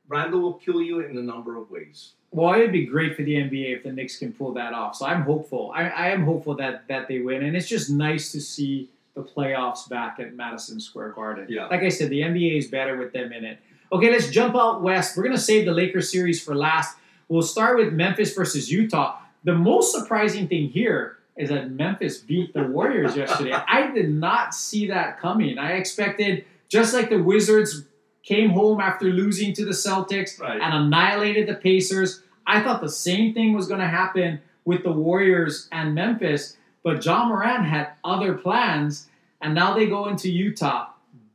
[0.07, 2.13] Randle will kill you in a number of ways.
[2.33, 4.95] Well, it'd be great for the NBA if the Knicks can pull that off.
[4.97, 5.73] So I'm hopeful.
[5.75, 9.23] I, I am hopeful that that they win, and it's just nice to see the
[9.23, 11.47] playoffs back at Madison Square Garden.
[11.49, 11.67] Yeah.
[11.67, 13.59] Like I said, the NBA is better with them in it.
[13.93, 15.17] Okay, let's jump out west.
[15.17, 16.97] We're gonna save the Lakers series for last.
[17.31, 19.17] We'll start with Memphis versus Utah.
[19.45, 23.53] The most surprising thing here is that Memphis beat the Warriors yesterday.
[23.69, 25.57] I did not see that coming.
[25.57, 27.85] I expected just like the Wizards
[28.25, 30.61] came home after losing to the Celtics Right.
[30.61, 32.23] and annihilated the Pacers.
[32.49, 37.01] I thought the same thing was going to happen with the Warriors and Memphis, but
[37.01, 39.07] John Morant had other plans,
[39.41, 40.89] and now they go into Utah.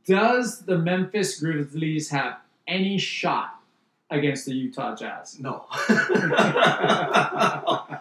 [0.06, 2.36] Does the Memphis Grizzlies have
[2.68, 3.55] any shot
[4.10, 5.38] against the Utah Jazz?
[5.40, 5.66] No.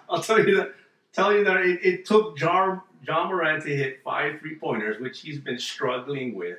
[0.09, 0.73] I'll tell you that.
[1.13, 5.21] Tell you that it, it took John John Morant to hit five three pointers, which
[5.21, 6.57] he's been struggling with,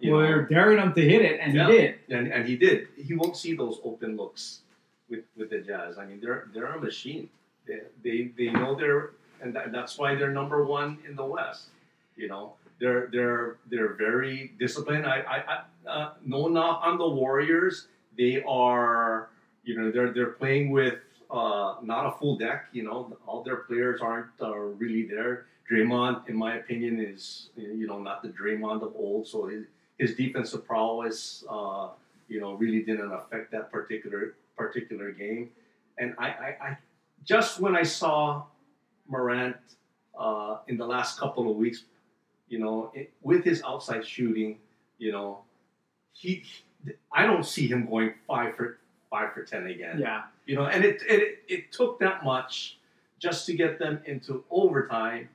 [0.00, 0.26] You Well, know.
[0.26, 1.66] they're daring him to hit it, and Yeah.
[1.70, 1.94] he did.
[2.10, 2.88] and, and he did.
[2.96, 4.60] He won't see those open looks
[5.08, 5.98] with, with the Jazz.
[5.98, 7.28] I mean, they're they're a machine.
[7.66, 9.10] They they, they know they're
[9.40, 11.66] and that, that's why they're number one in the West.
[12.16, 15.06] You know, they're they're they're very disciplined.
[15.06, 15.36] I I,
[15.86, 17.86] I uh, no knock on the Warriors.
[18.16, 19.28] They are
[19.64, 21.00] you know they're they're playing with
[21.30, 22.66] uh, not a full deck.
[22.72, 25.46] You know, all their players aren't uh, really there.
[25.70, 29.26] Draymond, in my opinion, is you know not the Draymond of old.
[29.26, 29.64] So his,
[29.98, 31.88] his defensive prowess, uh,
[32.28, 35.50] you know, really didn't affect that particular particular game.
[35.98, 36.78] And I, I, I
[37.24, 38.44] just when I saw
[39.08, 39.56] Morant
[40.18, 41.84] uh, in the last couple of weeks,
[42.48, 44.58] you know, it, with his outside shooting,
[44.98, 45.40] you know,
[46.12, 46.44] he,
[47.12, 48.78] I don't see him going five for
[49.10, 49.98] five for ten again.
[49.98, 50.22] Yeah.
[50.46, 52.78] You know, and it, it it took that much
[53.18, 55.28] just to get them into overtime.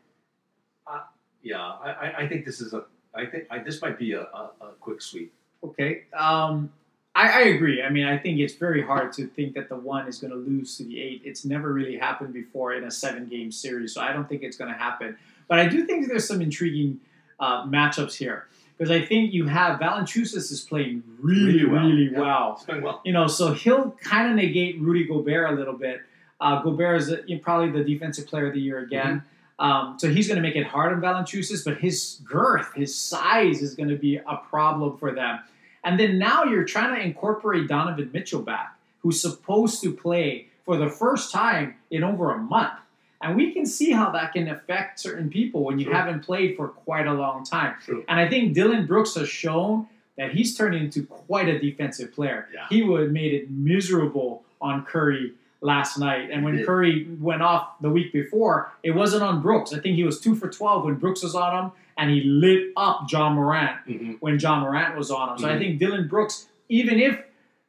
[0.88, 1.02] Uh,
[1.44, 4.52] yeah, I, I- think this is a I think I, this might be a, a,
[4.62, 5.34] a quick sweep.
[5.64, 6.04] Okay.
[6.14, 6.72] Um,
[7.14, 7.84] I, I agree.
[7.84, 10.38] I mean, I think it's very hard to think that the one is going to
[10.38, 11.22] lose to the eight.
[11.26, 14.56] It's never really happened before in a seven game series, so I don't think it's
[14.56, 15.18] going to happen.
[15.50, 17.02] But I do think there's some intriguing
[17.38, 18.48] uh, matchups here
[18.82, 22.54] because I think you have Valanciunas is playing really, really Yeah, well.
[22.54, 23.00] It's going well.
[23.06, 26.02] You know, so he'll kind of negate Rudy Gobert a little bit.
[26.39, 29.24] Uh, Gobert is uh, probably the defensive player of the year again.
[29.60, 33.62] Um, so he's going to make it hard on Valanciunas, but his girth, his size
[33.62, 35.41] is going to be a problem for them.
[35.84, 40.78] And then now you're trying to incorporate Donovan Mitchell back, who's supposed to play for
[40.78, 42.74] the first time in over a month.
[43.22, 45.94] And we can see how that can affect certain people when you Sure.
[45.94, 47.76] haven't played for quite a long time.
[48.08, 52.48] And I think Dillon Brooks has shown that he's turned into quite a defensive player.
[52.54, 52.66] Yeah.
[52.70, 56.30] He would have made it miserable on Curry last night.
[56.32, 56.64] And when.
[56.66, 59.74] Curry went off the week before, it wasn't on Brooks.
[59.74, 62.72] I think he was two for 12 when Brooks was on him, and he lit
[62.76, 64.18] up John Morant Mhm.
[64.20, 65.38] when John Morant was on him.
[65.38, 65.60] So I Mhm.
[65.60, 67.24] think Dillon Brooks, even if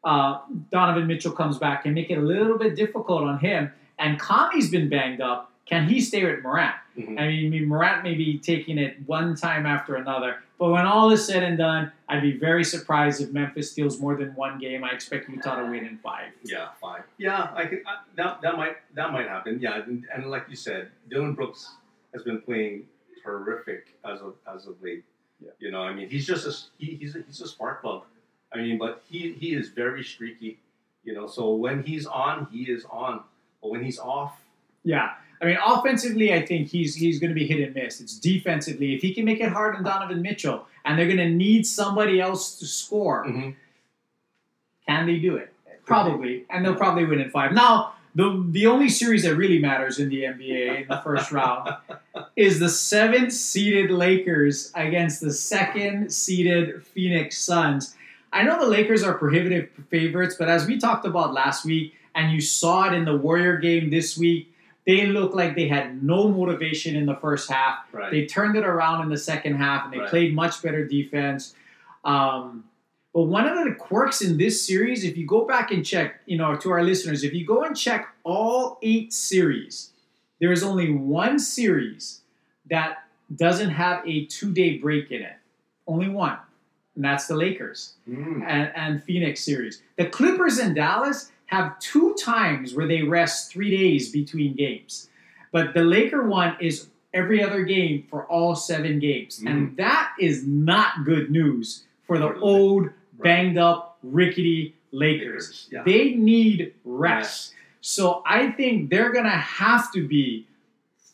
[0.05, 0.41] uh,
[0.73, 3.71] Donovan Mitchell comes back, can make it a little bit difficult on him.
[4.03, 5.53] And Kami's been banged up.
[5.65, 6.75] Can he stay with Morant?
[6.99, 7.19] Mhm.
[7.21, 10.39] I mean, I Morant may be taking it one time after another.
[10.59, 14.17] But when all is said and done, I'd be very surprised if Memphis steals more
[14.17, 14.85] than one game.
[14.85, 16.33] I expect Utah to win in five.
[16.43, 17.05] Yeah, five.
[17.17, 17.83] Yeah, I could.
[17.87, 19.61] I, that that might that might happen.
[19.61, 21.75] Yeah, and, and like you said, Dillon Brooks
[22.13, 22.87] has been playing
[23.23, 25.05] terrific as of as of late.
[25.41, 25.51] Yeah.
[25.59, 26.53] You know, I mean, he's just a
[26.85, 28.03] he, he's a, he's a spark plug.
[28.53, 30.59] I mean, but he he is very streaky.
[31.05, 33.23] You know, so when he's on, he is on.
[33.63, 34.35] But when he's off,
[34.85, 35.13] Yeah.
[35.41, 38.01] I mean, offensively, I think he's he's going to be hit and miss.
[38.01, 38.95] It's defensively.
[38.95, 42.21] If he can make it hard on Donovan Mitchell, and they're going to need somebody
[42.21, 43.55] else to score, Mhm.
[44.87, 45.53] can they do it?
[45.85, 47.53] Probably, and they'll probably win in five.
[47.53, 51.71] Now, the the only series that really matters in the NBA in the first round
[52.37, 57.97] is the seventh seeded Lakers against the second seeded Phoenix Suns.
[58.33, 62.33] I know the Lakers are prohibitive favorites, but as we talked about last week, and
[62.33, 64.53] you saw it in the Warrior game this week,
[64.87, 67.79] they looked like they had no motivation in the first half.
[67.93, 68.11] right?
[68.11, 70.09] They turned it around in the second half and they Right.
[70.11, 71.55] played much better defense.
[72.05, 72.65] Um,
[73.15, 76.39] But one of the quirks in this series, if you go back and check, you
[76.39, 79.91] know, to our listeners, if you go and check all eight series,
[80.41, 82.23] there is only one series
[82.71, 83.05] that
[83.37, 85.35] doesn't have a two-day break in it.
[85.87, 86.39] Only one,
[86.97, 88.45] and that's the Lakers Mm.
[88.47, 89.83] and, and Phoenix series.
[89.99, 95.11] The Clippers and Dallas have two times where they rest three days between games.
[95.53, 99.43] But the Laker one is every other game for all seven games.
[99.47, 99.77] And mm.
[99.77, 102.89] that is not good news for the old,
[103.23, 105.69] banged up, rickety Lakers.
[105.71, 105.83] Yeah.
[105.85, 107.53] They need rest.
[107.83, 110.47] So I think they're going to have to be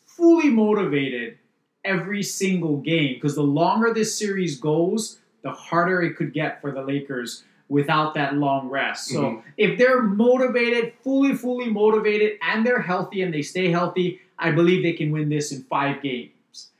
[0.05, 1.37] fully motivated
[1.83, 6.71] every single game because the longer this series goes, the harder it could get for
[6.71, 9.07] the Lakers without that long rest.
[9.09, 9.41] So Mhm.
[9.57, 14.83] if they're motivated, fully, fully motivated, and they're healthy and they stay healthy, I believe
[14.83, 16.71] they can win this in five games.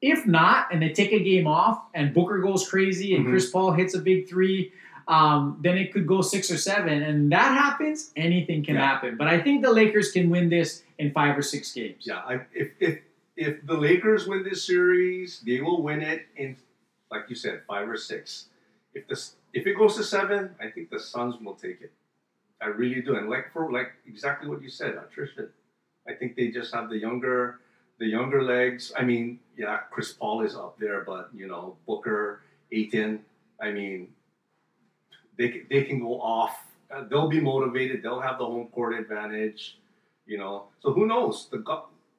[0.00, 3.30] If not, and they take a game off and Booker goes crazy and Mhm.
[3.30, 4.72] Chris Paul hits a big three,
[5.08, 7.02] um, then it could go six or seven.
[7.02, 8.86] And that happens, anything can Yeah.
[8.86, 9.16] happen.
[9.16, 12.06] But I think the Lakers can win this in five or six games.
[12.06, 12.98] Yeah, I, if if
[13.36, 16.56] if the Lakers win this series, they will win it in,
[17.10, 18.46] like you said, five or six.
[18.94, 21.92] If this if it goes to seven, I think the Suns will take it.
[22.62, 25.48] I really do, and like for like exactly what you said, attrition.
[26.06, 27.60] I think they just have the younger
[27.98, 28.92] the younger legs.
[28.96, 33.20] I mean, yeah, Chris Paul is up there, but you know Booker, Ayton.
[33.60, 34.08] I mean,
[35.38, 36.66] they they can go off.
[36.90, 38.02] Uh, they'll be motivated.
[38.02, 39.78] They'll have the home court advantage.
[40.26, 41.48] You know, so who knows?
[41.50, 41.64] The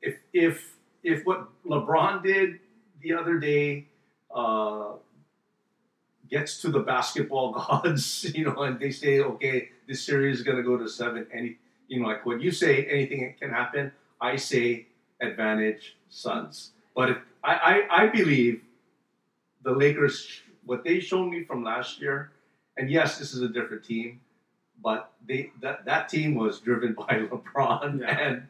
[0.02, 2.60] if if if what LeBron did
[3.02, 3.86] the other day
[4.34, 4.94] uh,
[6.32, 10.58] gets to the basketball gods, you know, and they say, okay, this series is going
[10.58, 11.28] to go to seven.
[11.34, 14.88] Any, you know, like when you say anything can happen, I say
[15.22, 16.72] advantage Suns.
[16.96, 17.54] But if I,
[17.90, 18.62] I, I believe
[19.64, 22.32] the Lakers, what they showed me from last year,
[22.78, 24.22] and yes, this is a different team,
[24.82, 28.18] but they that that team was driven by LeBron Yeah.
[28.20, 28.48] and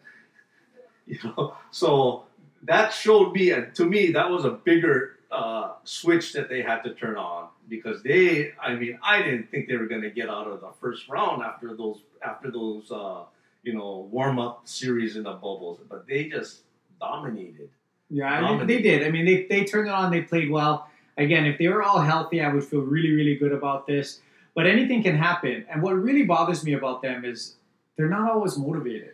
[1.06, 2.24] you know so
[2.64, 6.82] that showed me and to me that was a bigger uh, switch that they had
[6.84, 10.30] to turn on because they I mean I didn't think they were going to get
[10.30, 13.24] out of the first round after those after those uh,
[13.64, 16.62] you know warm up series in the bubbles but they just
[17.00, 17.70] dominated
[18.10, 18.68] Yeah, Dominated.
[18.68, 19.08] they did.
[19.08, 20.12] I mean, they, they turned it on.
[20.12, 20.88] They played well.
[21.18, 24.20] Again, if they were all healthy, I would feel really, really good about this.
[24.54, 25.66] But anything can happen.
[25.72, 27.56] And what really bothers me about them is
[27.96, 29.14] they're not always motivated.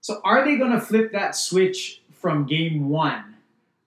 [0.00, 3.36] So are they going to flip that switch from game one?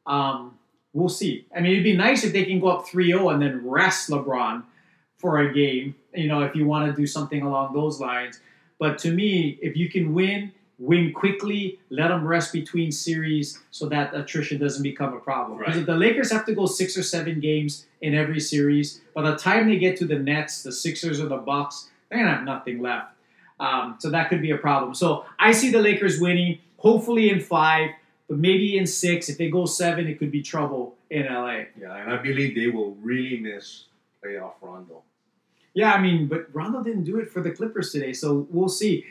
[0.07, 0.54] Um,
[0.95, 1.45] we'll see.
[1.55, 4.09] I mean, it'd be nice if they can go up 3 0 and then rest
[4.09, 4.63] LeBron
[5.17, 8.39] for a game, you know, if you want to do something along those lines.
[8.79, 13.87] But to me, if you can win, win quickly, let them rest between series so
[13.89, 15.59] that attrition doesn't become a problem.
[15.59, 15.81] Because Right.
[15.81, 19.37] if the Lakers have to go six or seven games in every series, by the
[19.37, 22.81] time they get to the Nets, the Sixers, or the Bucks, they're gonna have nothing
[22.81, 23.11] left.
[23.59, 24.93] Um, so that could be a problem.
[24.93, 27.91] So I see the Lakers winning, hopefully in five,
[28.27, 29.29] but maybe in six.
[29.29, 31.65] If they go seven, it could be trouble in LA.
[31.79, 33.85] yeah and I believe they will really miss
[34.23, 35.03] playoff Rondo
[35.73, 39.05] Yeah, I mean, but Rondo didn't do it for the Clippers today, so we'll see.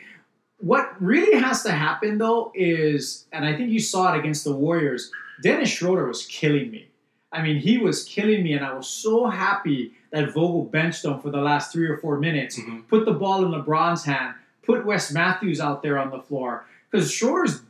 [0.59, 4.53] What really has to happen though is, and I think you saw it against the
[4.53, 6.89] Warriors, Dennis Schroeder was killing me.
[7.31, 11.19] I mean, he was killing me, and I was so happy that Vogel benched him
[11.19, 12.87] for the last three or four minutes, Mhm.
[12.87, 17.11] put the ball in LeBron's hand, put Wes Matthews out there on the floor, because
[17.11, 17.61] Schroeder's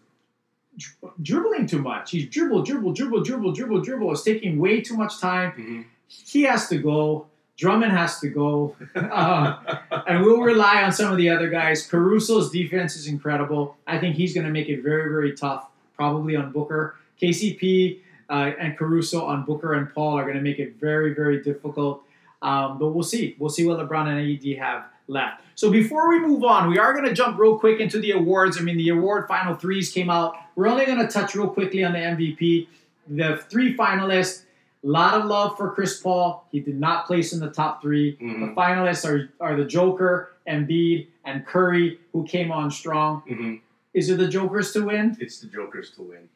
[1.21, 2.11] dribbling too much.
[2.11, 4.11] He's dribble, dribble, dribble, dribble, dribble, dribble.
[4.11, 7.27] It's taking way too much time he has to go.
[7.57, 8.75] Drummond has to go.
[8.95, 11.87] Uh, and we'll rely on some of the other guys.
[11.87, 13.77] Caruso's defense is incredible.
[13.87, 16.97] I think he's going to make it very, very tough, probably on Booker.
[17.21, 21.41] KCP uh, and Caruso on Booker and Paul are going to make it very, very
[21.41, 22.03] difficult.
[22.41, 23.35] Um, but we'll see.
[23.39, 25.41] We'll see what LeBron and AD have left.
[25.55, 28.57] So before we move on, we are going to jump real quick into the awards.
[28.57, 30.35] I mean, the award final threes came out.
[30.55, 32.67] We're only going to touch real quickly on the MVP.
[33.07, 34.43] The three finalists.
[34.83, 36.45] A lot of love for Chris Paul.
[36.51, 38.39] He did not place in the top 3 Mhm.
[38.49, 43.23] The finalists are, are the Joker, Embiid, and Curry, who came on strong.
[43.27, 43.61] Mhm.
[43.95, 45.17] Is it the Jokers to win?
[45.19, 46.29] it's the Jokers to win.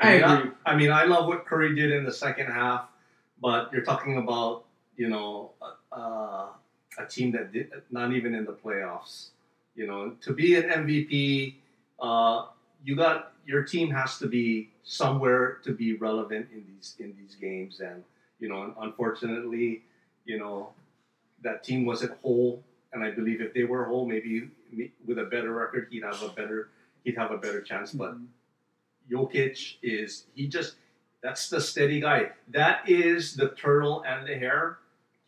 [0.00, 0.50] I mean, agree.
[0.64, 2.88] I, mean, I love what Curry did in the second half,
[3.42, 4.64] but you're talking about
[4.96, 5.50] you know
[5.92, 6.46] a,
[6.98, 9.28] a, team that did not even in the playoffs.
[9.74, 11.54] You know, to be an MVP,
[12.00, 12.46] uh,
[12.84, 17.36] you got your team has to be somewhere to be relevant in these in these
[17.36, 18.02] games, and
[18.38, 19.82] you know, unfortunately,
[20.24, 20.70] you know,
[21.42, 22.62] that team wasn't whole.
[22.92, 24.48] And I believe if they were whole, maybe
[25.06, 26.70] with a better record, he'd have a better
[27.04, 27.92] he'd have a better chance.
[27.92, 28.16] But
[29.10, 30.74] Jokic is he just
[31.22, 32.30] that's the steady guy.
[32.48, 34.78] That is the turtle and the hare.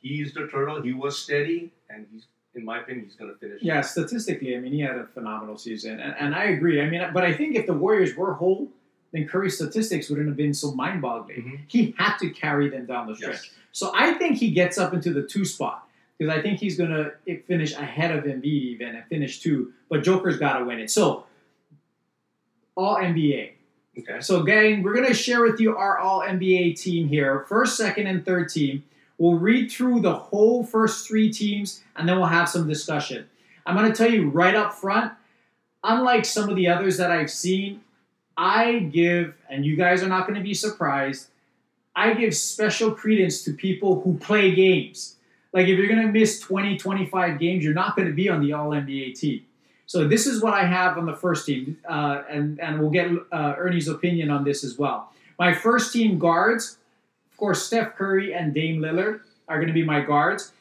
[0.03, 0.83] He's the turtle.
[0.83, 3.63] He was steady, and he's, in my opinion, he's going to finish.
[3.63, 6.81] Yeah, statistically, I mean, he had a phenomenal season, and, and I agree.
[6.83, 8.69] I mean, but I think if the Warriors were whole,
[9.13, 11.43] then Curry's statistics wouldn't have been so mind-boggling.
[11.43, 11.61] Mhm.
[11.69, 13.33] He had to carry them down the stretch.
[13.33, 13.51] Yes.
[13.73, 15.87] So I think he gets up into the two spot
[16.19, 19.73] because I think he's going to finish ahead of Embiid even and finish two.
[19.91, 20.91] But Joker's got to win it.
[20.91, 21.25] So
[22.75, 23.53] all NBA.
[23.99, 24.21] Okay.
[24.21, 28.07] So gang, we're going to share with you our all NBA team here, first, second,
[28.07, 28.85] and third team.
[29.23, 33.29] We'll read through the whole first three teams and then we'll have some discussion.
[33.65, 35.13] I'm going to tell you right up front,
[35.85, 37.83] unlike some of the others that I've seen,
[38.37, 41.29] I give, and you guys are not going to be surprised,
[41.95, 45.15] I give special credence to people who play games.
[45.53, 48.41] Like if you're going to miss 20, 25 games, you're not going to be on
[48.41, 49.47] the All NBA team.
[49.87, 53.09] So this is what I have on the first team, uh, and and we'll get
[53.31, 55.13] uh, Ernie's opinion on this as well.
[55.39, 56.79] My first team guards,
[57.43, 59.19] course, Steph Curry and Dame Lillard
[59.49, 60.53] are going to be my guards.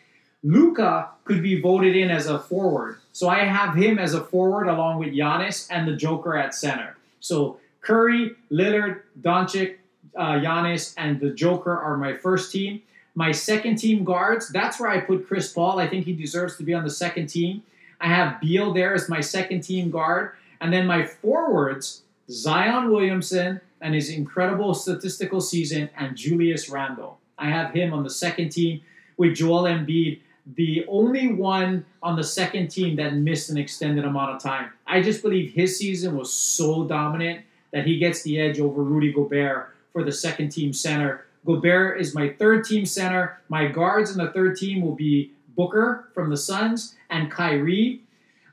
[0.41, 4.67] Luka could be voted in as a forward, so I have him as a forward
[4.67, 6.97] along with Giannis and the Joker at center.
[7.19, 9.75] So Curry, Lillard, Doncic,
[10.17, 12.81] uh, Giannis, and the Joker are my first team.
[13.13, 15.77] My second team guards, that's where I put Chris Paul.
[15.77, 17.61] I think he deserves to be on the second team.
[17.99, 20.31] I have Beal there as my second team guard.
[20.59, 27.19] And then my forwards, Zion Williamson and his incredible statistical season, and Julius Randle.
[27.37, 28.81] I have him on the second team
[29.17, 30.19] with Joel Embiid,
[30.55, 34.71] the only one on the second team that missed an extended amount of time.
[34.87, 39.11] I just believe his season was so dominant that he gets the edge over Rudy
[39.11, 41.25] Gobert for the second team center.
[41.45, 43.39] Gobert is my third team center.
[43.49, 48.01] My guards in the third team will be Booker from the Suns and Kyrie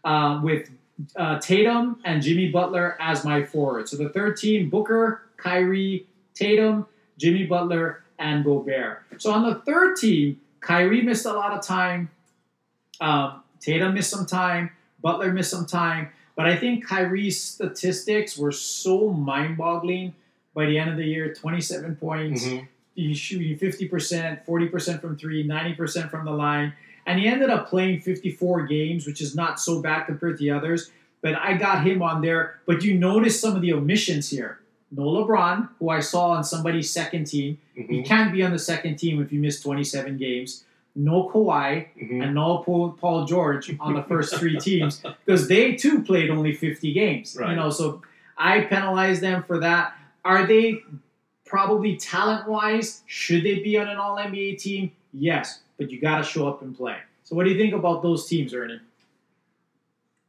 [0.04, 0.70] uh, with
[1.16, 3.88] uh, Tatum and Jimmy Butler as my forward.
[3.88, 6.86] So the third team, Booker, Kyrie, Tatum,
[7.18, 9.05] Jimmy Butler, and Gobert.
[9.18, 12.11] So on the third team, Kyrie missed a lot of time.
[13.01, 14.70] Um, Tatum missed some time.
[15.01, 16.11] Butler missed some time.
[16.36, 20.14] But I think Kyrie's statistics were so mind-boggling
[20.55, 22.44] by the end of the year 27 points.
[22.44, 22.68] Mhm.
[22.94, 26.72] He's shooting 50%, 40% from three, 90% from the line.
[27.09, 30.50] And he ended up playing 54 games, which is not so bad compared to the
[30.50, 30.90] others.
[31.22, 32.61] But I got him on there.
[32.66, 34.61] But you notice some of the omissions here.
[34.92, 37.59] No LeBron, who I saw on somebody's second team.
[37.74, 38.06] You Mhm.
[38.06, 40.64] can't be on the second team if you miss 27 games.
[40.94, 42.22] No Kawhi Mhm.
[42.24, 46.52] and no Paul, Paul George on the first three teams because they too played only
[46.52, 47.36] 50 games.
[47.40, 48.02] You know, so
[48.36, 49.94] I penalize them for that.
[50.24, 50.82] Are they
[51.46, 53.02] probably talent wise?
[53.06, 54.92] Should they be on an All NBA team?
[55.12, 56.96] Yes, but you got to show up and play.
[57.22, 58.80] So, what do you think about those teams, Ernie?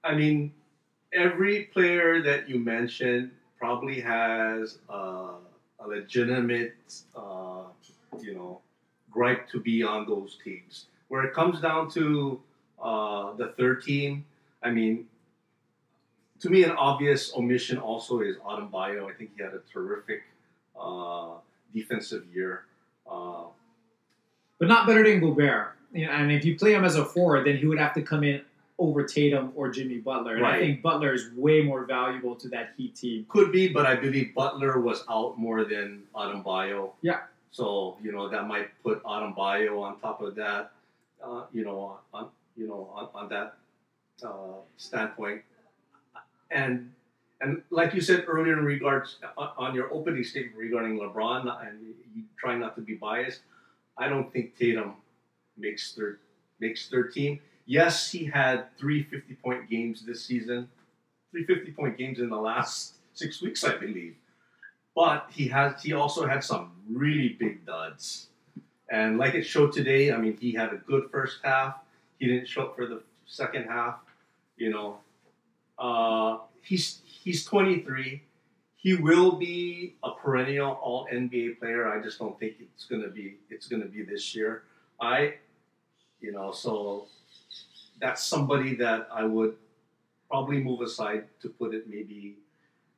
[0.03, 0.53] I mean,
[1.11, 5.33] every player that you mentioned probably has uh,
[5.79, 6.75] a legitimate,
[7.15, 7.63] uh,
[8.21, 8.61] you know,
[9.11, 10.85] gripe to be on those teams.
[11.09, 12.39] Where it comes down to
[12.81, 14.25] uh, the third team,
[14.63, 15.07] I mean,
[16.41, 19.09] to me, an obvious omission also is Adebayo.
[19.09, 20.21] I think he had a terrific
[20.79, 21.31] uh,
[21.73, 22.65] defensive year.
[24.59, 25.75] Uh, But not better than Gobert.
[25.93, 28.01] You know, and if you play him as a forward, then he would have to
[28.01, 28.41] come in
[28.77, 30.35] over Tatum or Jimmy Butler.
[30.35, 33.25] And I think Butler is way more valuable to that Heat team.
[33.27, 36.91] Could be, but I believe Butler was out more than Adebayo.
[37.01, 37.21] Yeah.
[37.51, 40.71] So you know that might put Adebayo on top of that.
[41.23, 43.55] Uh, you know, on you know on, on that
[44.23, 45.41] uh, standpoint,
[46.51, 46.91] and
[47.41, 51.79] and like you said earlier in regards on, on your opening statement regarding LeBron, and
[52.15, 53.41] you try not to be biased.
[53.99, 54.93] I don't think Tatum
[55.57, 56.19] makes third
[56.59, 57.39] makes third team.
[57.65, 60.67] Yes, he had three 50 point games this season
[61.31, 64.15] three 50 point games in the last six weeks, I believe.
[64.95, 68.27] But he has he also had some really big duds.
[68.91, 71.75] And like it showed today, I mean, he had a good first half.
[72.17, 73.99] He didn't show up for the second half.
[74.57, 74.97] You know,
[75.77, 78.23] uh, he's he's 23.
[78.81, 81.91] He will be a perennial All NBA player.
[81.91, 84.63] I just don't think it's gonna be it's gonna be this year.
[85.01, 85.35] I,
[86.21, 87.07] you know, so
[87.99, 89.55] that's somebody that I would
[90.29, 92.37] probably move aside to put it maybe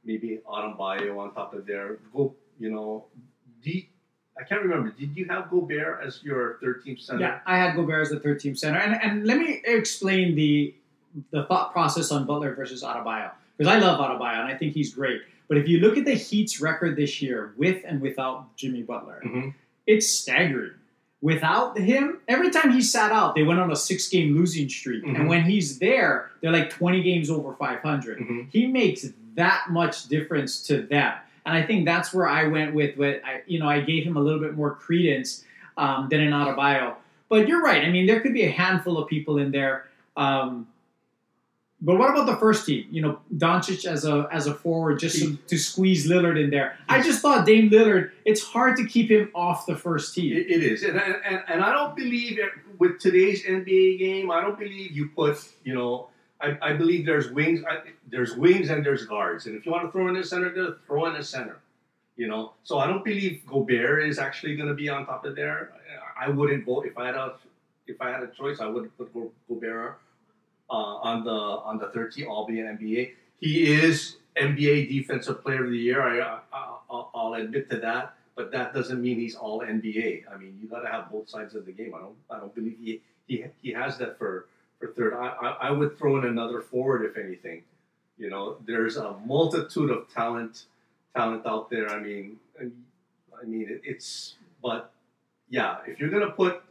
[0.04, 1.98] maybe Autumn on top of there.
[2.14, 3.06] Go, you know.
[4.40, 4.90] I can't remember.
[4.90, 7.22] Did you have Gobert as your third team center?
[7.22, 10.74] Yeah, I had Gobert as the third team center, and and let me explain the
[11.32, 14.96] the thought process on Butler versus Adebayo because I love Adebayo and I think he's
[14.96, 15.22] great.
[15.52, 19.22] But if you look at the Heat's record this year, with and without Jimmy Butler,
[19.26, 19.54] Mhm.
[19.86, 20.72] it's staggering.
[21.22, 25.14] Without him, every time he sat out, they went on a six-game losing streak, Mhm.
[25.20, 28.20] and when he's there, they're like twenty games over five hundred.
[28.20, 28.46] Mhm.
[28.50, 32.96] He makes that much difference to them, and I think that's where I went with.
[32.96, 35.44] What I, you know, I gave him a little bit more credence
[35.76, 36.96] um, than in Adebayo.
[37.28, 37.84] but you're right.
[37.84, 39.86] I mean, there could be a handful of people in there.
[40.16, 40.68] Um,
[41.82, 42.86] but what about the first team?
[42.92, 46.78] You know, Doncic as a as a forward, just to, to squeeze Lillard in there.
[46.88, 48.12] I just thought Dame Lillard.
[48.24, 50.38] It's hard to keep him off the first team.
[50.38, 54.30] It, it is, and, and and I don't believe it, with today's NBA game.
[54.30, 56.08] I don't believe you put you know.
[56.40, 57.62] I, I believe there's wings.
[57.70, 60.78] I, there's wings and there's guards, and if you want to throw in a center,
[60.86, 61.58] throw in a center.
[62.16, 65.36] You know, so I don't believe Gobert is actually going to be on top of
[65.36, 65.72] there.
[66.20, 67.34] I wouldn't vote if I had a
[67.88, 68.60] if I had a choice.
[68.60, 69.98] I would put Go- Gobert
[70.72, 73.12] uh, on the on the third team, albeit NBA.
[73.40, 76.02] He is NBA Defensive Player of the Year.
[76.02, 80.24] I, I I'll, admit to that, but that doesn't mean he's all NBA.
[80.32, 81.94] I mean, you got to have both sides of the game.
[81.96, 84.48] I don't I don't believe he he, he has that for
[84.80, 85.14] for third.
[85.14, 87.64] I, I I would throw in another forward if anything.
[88.18, 90.66] You know, there's a multitude of talent
[91.16, 91.90] talent out there.
[91.90, 94.92] I mean, I mean it, it's but
[95.50, 96.64] yeah, if you're gonna put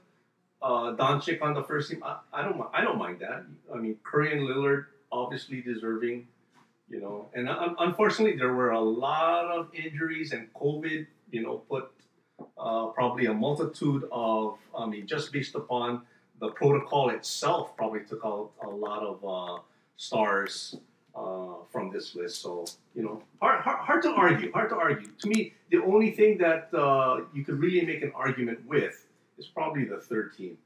[0.62, 3.44] uh, Doncic on the first team, I, I don't I don't mind that.
[3.72, 6.28] I mean, Curry and Lillard obviously deserving,
[6.88, 7.28] you know.
[7.34, 11.06] And un- unfortunately, there were a lot of injuries and COVID.
[11.30, 11.90] You know, put
[12.58, 14.58] uh, probably a multitude of.
[14.76, 16.02] I mean, just based upon
[16.40, 19.62] the protocol itself, probably took out a lot of uh,
[19.96, 20.76] stars
[21.14, 22.42] uh, from this list.
[22.42, 24.52] So you know, hard, hard, hard to argue.
[24.52, 25.08] Hard to argue.
[25.20, 29.06] To me, the only thing that uh, you could really make an argument with
[29.41, 30.57] is probably the third team.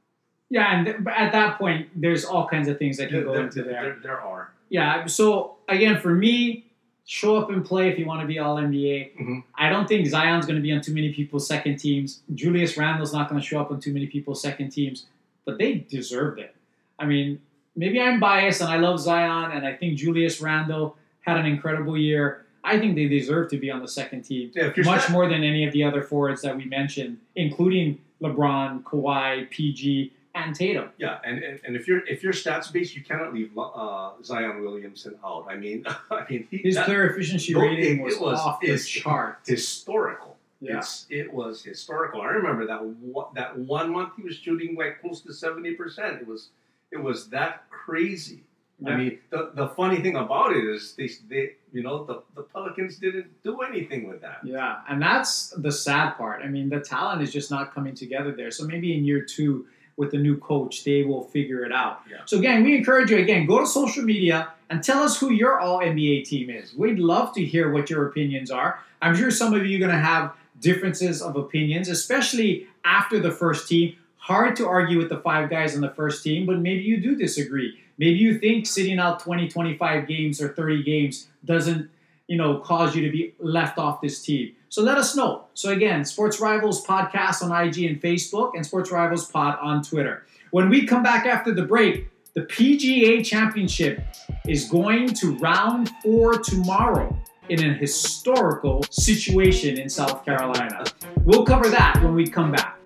[0.51, 3.33] Yeah, and th- at that point, there's all kinds of things that can There, go
[3.35, 3.83] there, into there.
[3.83, 4.53] there, there are.
[4.69, 5.07] Yeah.
[5.07, 6.67] So again, for me,
[7.07, 9.11] show up and play if you want to be All NBA.
[9.21, 9.45] Mhm.
[9.55, 12.23] I don't think Zion's going to be on too many people's second teams.
[12.35, 15.07] Julius Randle's not going to show up on too many people's second teams,
[15.45, 16.55] but they deserved it.
[16.99, 17.41] I mean,
[17.77, 21.97] maybe I'm biased and I love Zion and I think Julius Randle had an incredible
[21.99, 22.45] year.
[22.63, 25.67] I think they deserve to be on the second team Yeah, much more than any
[25.67, 30.89] of the other forwards that we mentioned, including LeBron, Kawhi, PG, and Tatum.
[30.99, 34.63] Yeah, and, and, and if you're if you're stats based, you cannot leave uh, Zion
[34.63, 35.47] Williamson out.
[35.49, 39.39] I mean, I mean, he, His that- player efficiency rating was, was- off the chart.
[39.47, 40.37] historical.
[40.61, 40.79] Yeah.
[40.79, 42.23] It's it was historical.
[42.23, 46.21] I remember that one, that one month he was shooting like close to seventy percent.
[46.23, 46.49] It was
[46.91, 48.41] it was that crazy.
[48.87, 52.43] I mean, the, the funny thing about it is they they you know the, the
[52.43, 54.39] Pelicans didn't do anything with that.
[54.45, 56.43] Yeah, and that's the sad part.
[56.43, 58.51] I mean, the talent is just not coming together there.
[58.51, 59.67] So maybe in year two,
[59.97, 62.01] with the new coach, they will figure it out.
[62.11, 62.19] Yeah.
[62.27, 65.61] So again, we encourage you again, go to social media and tell us who your
[65.61, 66.75] All NBA team is.
[66.75, 68.81] We'd love to hear what your opinions are.
[69.01, 73.31] I'm sure some of you are going to have differences of opinions, especially after the
[73.31, 73.97] first team.
[74.17, 77.15] Hard to argue with the five guys on the first team, but maybe you do
[77.15, 77.79] disagree.
[77.99, 81.91] Maybe you think sitting out 20, 25 games or 30 games doesn't
[82.27, 84.55] you know, cause you to be left off this team.
[84.69, 85.45] So let us know.
[85.55, 90.27] So again, Sports Rivals Podcast on IG and Facebook, and Sports Rivals Pod on Twitter.
[90.51, 94.03] When we come back after the break, the PGA Championship
[94.49, 97.17] is going to round four tomorrow
[97.49, 100.85] in an historical situation in South Carolina.
[101.25, 102.81] We'll cover that when we come back.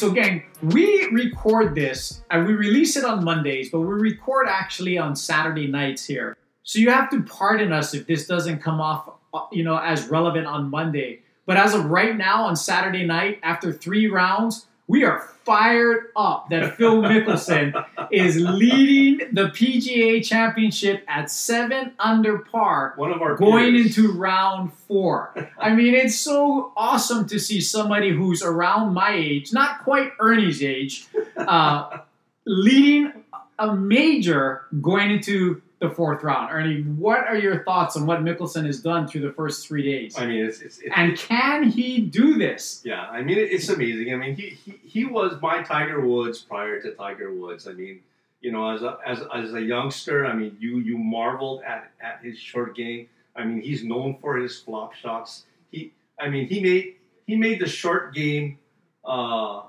[0.00, 4.96] So gang, we record this and we release it on Mondays, but we record actually
[4.96, 6.38] on Saturday nights here.
[6.62, 10.08] So you have to pardon us if this doesn't come off, uh, you know, as
[10.08, 11.20] relevant on Monday.
[11.44, 16.50] But as of right now, on Saturday night, after three rounds, we are fired up
[16.50, 17.72] that Phil Mickelson
[18.10, 24.10] is leading the PGA Championship at seven under par One of our going peers- into
[24.10, 25.32] round four.
[25.56, 30.60] I mean, it's so awesome to see somebody who's around my age, not quite Ernie's
[30.60, 31.98] age, uh,
[32.44, 33.12] leading
[33.60, 36.52] a major going into the fourth round.
[36.52, 40.16] Ernie, what are your thoughts on what Mickelson has done through the first three days?
[40.18, 42.82] I mean, it's it's, it's And can he do this?
[42.84, 44.12] Yeah, I mean it's amazing.
[44.12, 47.66] I mean he, he he was my Tiger Woods prior to Tiger Woods.
[47.66, 48.00] I mean,
[48.42, 52.20] you know, as a as, as a youngster, I mean you you marveled at at
[52.22, 53.08] his short game.
[53.34, 55.44] I mean he's known for his flop shots.
[55.70, 58.58] He I mean he made he made the short game
[59.02, 59.62] uh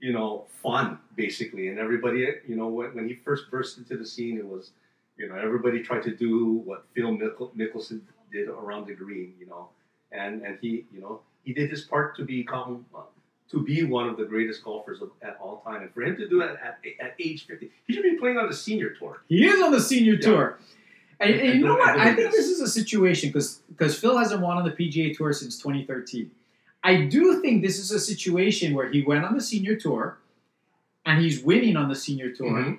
[0.00, 4.06] you know fun basically and everybody you know when, when he first burst into the
[4.06, 4.70] scene it was
[5.18, 8.00] you know everybody tried to do what Phil Mickle, Mickelson
[8.32, 9.68] did around the green you know
[10.12, 13.00] and and he you know he did his part to become uh,
[13.50, 16.28] to be one of the greatest golfers of, at all time, and for him to
[16.28, 19.22] do it at, at age fifty, he should be playing on the senior tour.
[19.26, 20.20] He is on the senior Yeah.
[20.28, 20.58] tour.
[21.20, 21.98] And, and you know I what?
[21.98, 22.46] I think this.
[22.46, 26.30] is a situation because because Phil hasn't won on the PGA Tour since 2013.
[26.84, 30.18] I do think this is a situation where he went on the senior tour,
[31.06, 32.50] and he's winning on the senior tour.
[32.52, 32.78] Mhm.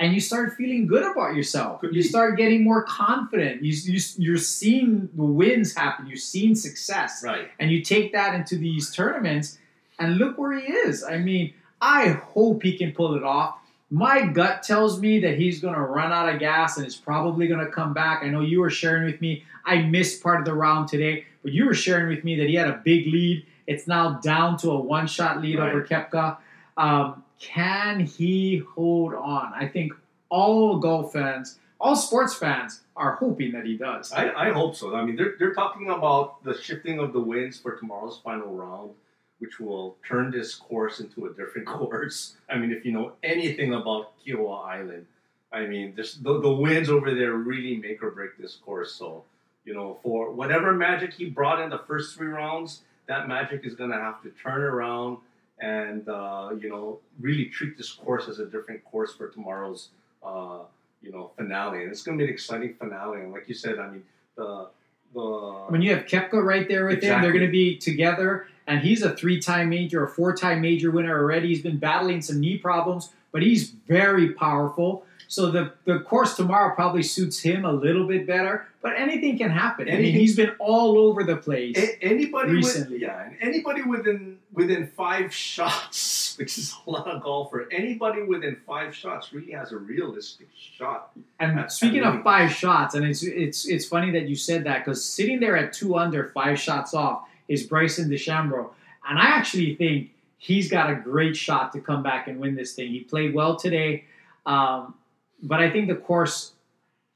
[0.00, 1.80] And you start feeling good about yourself.
[1.80, 2.08] Could you be.
[2.08, 3.62] start getting more confident.
[3.62, 6.06] You, you, you're seeing the wins happen.
[6.08, 7.48] You're seeing success Right.
[7.60, 9.58] and you take that into these tournaments
[10.00, 13.56] and look where he is i mean i hope he can pull it off
[13.90, 17.46] my gut tells me that he's going to run out of gas and it's probably
[17.46, 20.44] going to come back i know you were sharing with me i missed part of
[20.46, 23.46] the round today but you were sharing with me that he had a big lead
[23.68, 25.68] it's now down to a one shot lead Right.
[25.70, 26.36] over Koepka
[26.76, 29.92] um, can he hold on i think
[30.28, 34.94] all golf fans all sports fans are hoping that he does I, I hope so.
[34.94, 38.92] I mean, they're, they're talking about the shifting of the winds for tomorrow's final round,
[39.38, 42.36] which will turn this course into a different course.
[42.48, 45.06] I mean, if you know anything about Kiawah Island,
[45.52, 48.94] I mean, this, the, the winds over there really make or break this course.
[48.94, 49.24] So,
[49.64, 53.74] you know, for whatever magic he brought in the first three rounds, that magic is
[53.74, 55.18] going to have to turn around
[55.64, 59.82] and, uh, you know, really treat this course as a different course for tomorrow's
[60.22, 60.60] uh,
[61.04, 63.20] you know finale, and it's going to be an exciting finale.
[63.20, 64.04] And like you said, I mean
[64.36, 64.68] the
[65.12, 65.20] the
[65.68, 68.48] when you have Koepka right there with him, they're going to be together.
[68.66, 71.48] And he's a three-time major, a four-time major winner already.
[71.48, 75.04] He's been battling some knee problems, but he's very powerful.
[75.26, 78.68] So the the course tomorrow probably suits him a little bit better.
[78.80, 79.88] But anything can happen.
[79.88, 81.76] I mean, he's been all over the place.
[81.76, 82.94] a- anybody recently.
[82.94, 87.66] with, yeah, and anybody within within five shots, which is a lot of golfer.
[87.72, 91.10] Anybody within five shots really has a realistic shot.
[91.40, 92.22] And That's speaking of amazing.
[92.24, 95.72] five shots, and it's it's it's funny that you said that because sitting there at
[95.72, 98.70] two under, five shots off, is Bryson DeChambeau,
[99.08, 100.10] and I actually think
[100.46, 102.90] he's got a great shot to come back and win this thing.
[102.90, 104.04] He played well today,
[104.44, 104.94] um,
[105.42, 106.52] but I think the course,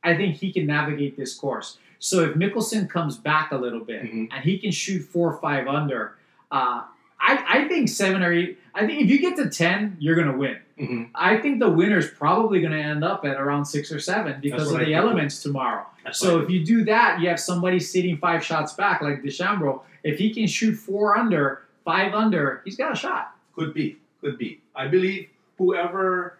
[0.03, 1.76] I think he can navigate this course.
[1.99, 4.29] So if Mickelson comes back a little bit Mhm.
[4.33, 6.14] and he can shoot four or five under,
[6.51, 6.83] uh,
[7.20, 8.59] I I think seven or eight.
[8.74, 10.57] I think if you get to ten, you're gonna win.
[10.81, 11.03] Mm-hmm.
[11.14, 14.68] I think the winner's probably going to end up at around six or seven because
[14.70, 14.97] of the I think.
[14.97, 15.85] elements tomorrow.
[16.05, 19.83] That's So if you do that, you have somebody sitting five shots back like DeChambeau.
[20.05, 23.34] If he can shoot four under, five under, he's got a shot.
[23.57, 24.61] Could be, could be.
[24.76, 26.36] I believe whoever,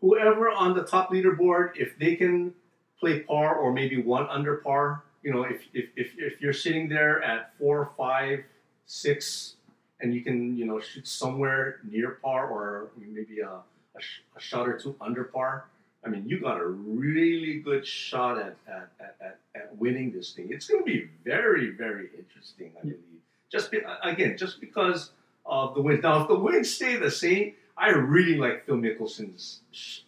[0.00, 2.52] whoever on the top leaderboard, if they can
[2.98, 6.88] play par or maybe one under par, you know, if if, if, if you're sitting
[6.88, 8.38] there at four, five,
[8.86, 9.54] six,
[10.00, 13.54] and you can, you know, shoot somewhere near par or maybe a,
[13.98, 15.66] a, sh- a shot or two under par.
[16.04, 20.32] I mean, you got a really good shot at, at, at, at, at winning this
[20.34, 20.48] thing.
[20.50, 23.15] It's going to be very, very interesting, I believe.
[23.50, 25.10] Just be, again, just because
[25.44, 26.02] of the wins.
[26.02, 29.60] Now, if the wins stay the same, I really like Phil Mickelson's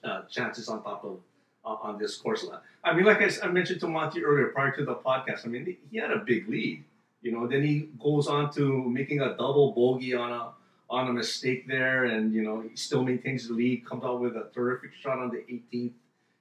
[0.02, 1.18] uh, chances on top of
[1.64, 2.46] uh, on this course.
[2.82, 5.98] I mean, like I mentioned to Monty earlier, prior to the podcast, I mean, he
[5.98, 6.84] had a big lead.
[7.20, 10.50] You know, then he goes on to making a double bogey on a
[10.90, 13.84] on a mistake there, and you know, he still maintains the lead.
[13.84, 15.92] Comes out with a terrific shot on the 18th.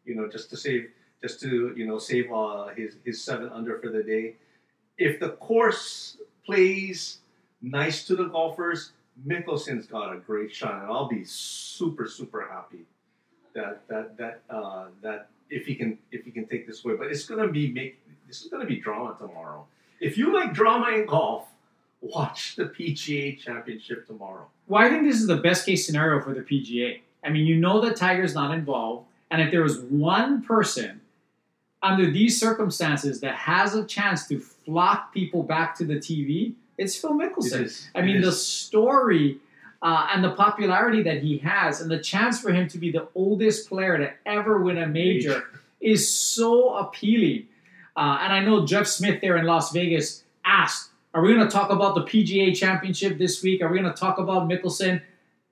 [0.05, 0.89] You know, just to save,
[1.21, 4.35] just to you know, save uh, his his seven under for the day.
[4.97, 6.17] If the course
[6.47, 7.19] plays
[7.61, 8.93] nice to the golfers,
[9.27, 12.85] Mickelson's got a great shot, and I'll be super super happy
[13.53, 16.95] that that that uh, that if he can if he can take this way.
[16.95, 19.65] But it's gonna be make this is gonna be drama tomorrow.
[19.99, 21.47] If you like drama in golf,
[22.01, 24.47] watch the PGA Championship tomorrow.
[24.67, 27.01] Well, I think this is the best case scenario for the PGA.
[27.23, 31.01] I mean, you know that Tiger's not involved, and if there was one person
[31.81, 36.95] under these circumstances that has a chance to flock people back to the TV, it's
[36.95, 37.65] Phil Mickelson.
[37.65, 37.89] It.
[37.95, 39.39] I mean, the story
[39.81, 43.07] uh, and the popularity that he has, and the chance for him to be the
[43.15, 45.43] oldest player to ever win a major
[45.79, 47.47] is so appealing.
[47.95, 51.51] Uh, and I know Jeff Smith there in Las Vegas asked, "Are we going to
[51.51, 53.61] talk about the PGA Championship this week?
[53.61, 55.01] Are we going to talk about Mickelson?"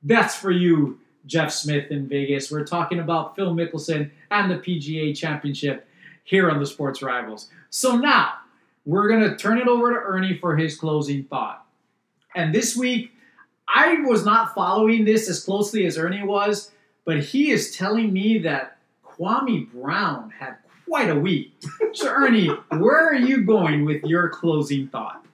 [0.03, 2.51] That's for you, Jeff Smith in Vegas.
[2.51, 5.84] We're talking about Phil Mickelson and the PGA Championship
[6.25, 7.49] here on the Sports Rivals.
[7.69, 8.33] So now
[8.85, 11.65] we're going to turn it over to Ernie for his closing thought.
[12.35, 13.13] And this week,
[13.67, 16.71] I was not following this as closely as Ernie was,
[17.05, 21.53] but he is telling me that Kwame Brown had quite a week.
[21.95, 25.25] So, Ernie, where are you going with your closing thought?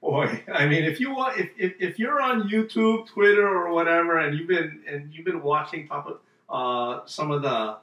[0.00, 4.18] Boy, I mean, if you want, if, if, if you're on YouTube, Twitter, or whatever,
[4.18, 7.78] and you've been and you've been watching of uh, some of the,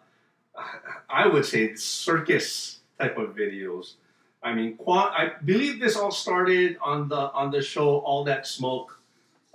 [1.10, 3.94] I would say circus type of videos.
[4.44, 8.46] I mean, Qua- I believe this all started on the on the show All That
[8.46, 9.00] Smoke,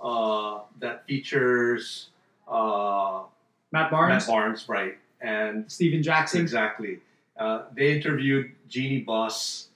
[0.01, 2.09] uh, that features
[2.47, 3.23] uh,
[3.71, 4.97] Matt Barnes, Matt Barnes, right?
[5.21, 6.41] And Stephen Jackson.
[6.41, 6.99] Exactly.
[7.37, 9.69] Uh, they interviewed Jeanie Buss,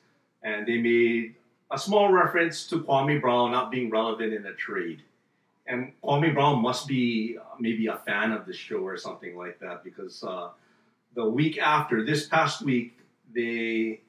[0.44, 1.36] and they made
[1.72, 5.02] a small reference to Kwame Brown not being relevant in the trade.
[5.68, 9.84] And Kwame Brown must be maybe a fan of the show or something like that
[9.84, 10.50] because uh,
[11.16, 12.98] the week after this past week
[13.34, 14.02] they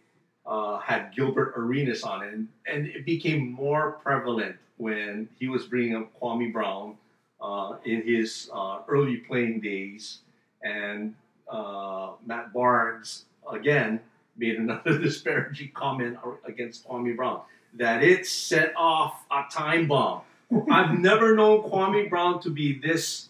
[0.44, 5.64] uh, had Gilbert Arenas on it, and, and it became more prevalent when he was
[5.64, 6.96] bringing up Kwame Brown
[7.40, 10.18] uh, in his uh, early playing days,
[10.62, 11.14] and
[11.50, 14.00] uh, Matt Barnes again
[14.36, 17.40] made another disparaging comment against Kwame Brown
[17.74, 20.22] that it set off a time bomb.
[20.70, 23.28] I've never known Kwame Brown to be this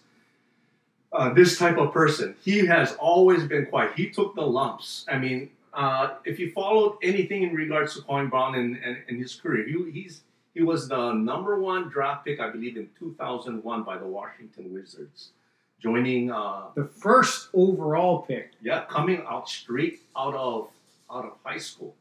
[1.13, 2.35] uh, this type of person.
[2.43, 3.93] He has always been quiet.
[3.97, 5.05] He took the lumps.
[5.09, 9.19] I mean, uh, if you followed anything in regards to Kwame Brown and, and, and
[9.19, 10.23] his career, he, he's
[10.55, 15.33] he was the number one draft pick, I believe, in 2001 by the Washington Wizards,
[15.79, 18.53] joining uh, the first overall pick.
[18.63, 20.71] Yeah, coming out straight out of
[21.11, 21.95] out of high school.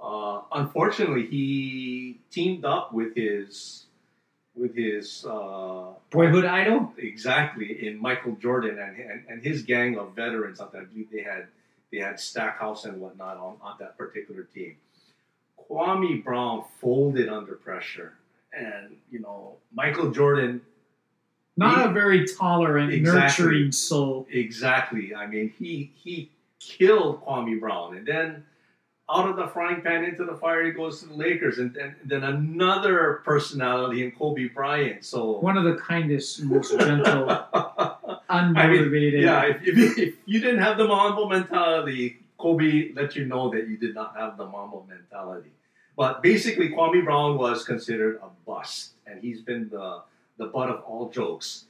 [0.00, 3.86] Uh, unfortunately, he teamed up with his
[4.58, 6.92] with his uh, boyhood idol.
[6.98, 10.60] Exactly in Michael Jordan and, and, and his gang of veterans.
[10.60, 11.46] I believe they had
[11.92, 14.76] they had Stackhouse and whatnot on, on that particular team.
[15.70, 18.14] Kwame Brown folded under pressure,
[18.52, 20.62] and you know Michael Jordan.
[21.56, 24.28] Not he, a very tolerant, exactly, nurturing soul.
[24.30, 25.14] Exactly.
[25.14, 26.30] I mean, he he
[26.60, 28.44] killed Kwame Brown, and then
[29.10, 31.94] out of the frying pan into the fire he goes to the Lakers, and, and
[32.04, 35.04] then another personality in Kobe Bryant.
[35.04, 38.18] So one of the kindest, most gentle, unmotivated.
[38.28, 43.24] I mean, yeah, if, if, if, you didn't have the Mamba mentality, Kobe let you
[43.24, 45.50] know that you did not have the Mamba mentality.
[45.96, 50.02] But basically, Kwame Brown was considered a bust, and he's been the
[50.36, 51.64] the butt of all jokes.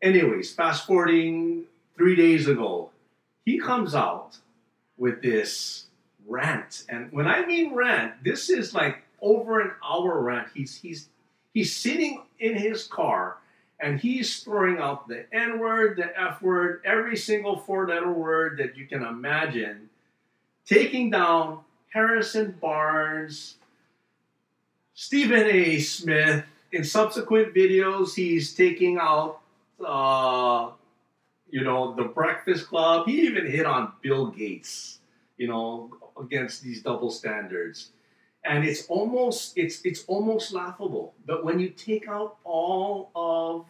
[0.00, 1.64] Anyways, fast forwarding
[1.96, 2.90] three days ago,
[3.44, 4.38] he comes out
[4.96, 5.86] with this
[6.26, 6.84] rant.
[6.88, 10.48] And when I mean rant, this is like over an hour rant.
[10.54, 11.08] He's he's
[11.54, 13.38] he's sitting in his car
[13.82, 18.58] and he's throwing out the N word, the F word, every single four letter word
[18.58, 19.90] that you can imagine,
[20.64, 21.60] taking down
[21.92, 23.56] Harrison Barnes,
[24.94, 25.78] Stephen A.
[25.80, 26.44] Smith.
[26.70, 29.40] In subsequent videos, he's taking out,
[29.84, 30.70] uh,
[31.50, 33.06] you know, the Breakfast Club.
[33.06, 35.00] He even hit on Bill Gates,
[35.36, 35.90] you know,
[36.20, 37.90] against these double standards.
[38.44, 41.14] And it's almost it's it's almost laughable.
[41.24, 43.66] But when you take out all of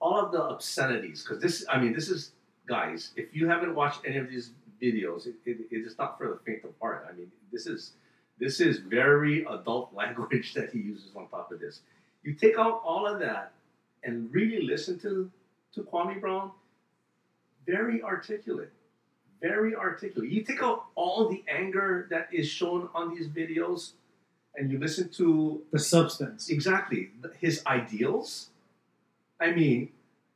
[0.00, 2.32] all of the obscenities because this i mean this is
[2.66, 4.50] guys if you haven't watched any of these
[4.82, 7.06] videos it, it, it is not for the faint of heart.
[7.10, 7.92] I mean this is
[8.38, 11.80] this is very adult language that he uses on top of this.
[12.22, 13.52] You take out all of that
[14.02, 15.30] and really listen to
[15.74, 16.50] to kwame brown
[17.66, 18.72] very articulate
[19.40, 20.30] very articulate.
[20.30, 23.92] You take out all the anger that is shown on these videos,
[24.54, 26.48] and you listen to the substance.
[26.48, 27.10] Exactly,
[27.40, 28.50] his ideals.
[29.40, 29.90] I mean,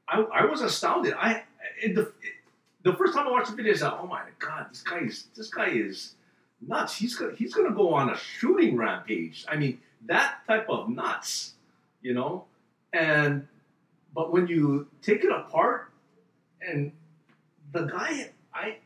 [0.09, 1.15] I, I was astounded.
[1.15, 1.45] I
[1.83, 2.13] the
[2.83, 5.27] the first time I watched the video, I said, "Oh my god, this guy is
[5.37, 6.15] this guy is
[6.61, 6.97] nuts.
[6.97, 9.45] He's gonna he's gonna go on a shooting rampage.
[9.49, 11.55] I mean, that type of nuts,
[12.03, 12.45] you know."
[12.93, 13.47] And
[14.15, 15.91] but when you take it apart,
[16.61, 16.93] and
[17.73, 18.79] the guy, I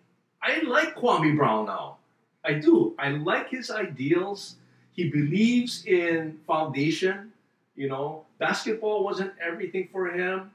[0.45, 1.97] I like Kwame Brown now.
[2.45, 2.95] I do.
[2.99, 4.57] I like his ideals.
[4.93, 7.33] He believes in foundation.
[7.75, 10.51] You know, basketball wasn't everything for him.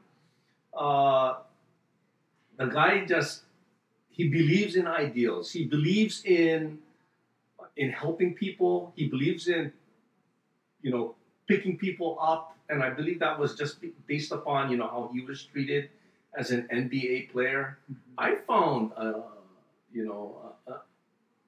[0.72, 1.42] Uh,
[2.58, 3.42] the guy just
[4.12, 5.52] he believes in ideals.
[5.52, 6.78] He believes in
[7.76, 8.94] in helping people.
[8.96, 9.74] He believes in
[10.84, 11.16] you know
[11.48, 15.26] picking people up, and I believe that was just based upon you know how he
[15.26, 15.90] was treated
[16.38, 17.80] as an NBA player.
[17.90, 18.14] Mm-hmm.
[18.20, 18.92] I found.
[18.96, 19.39] Uh,
[19.94, 20.72] you know, a,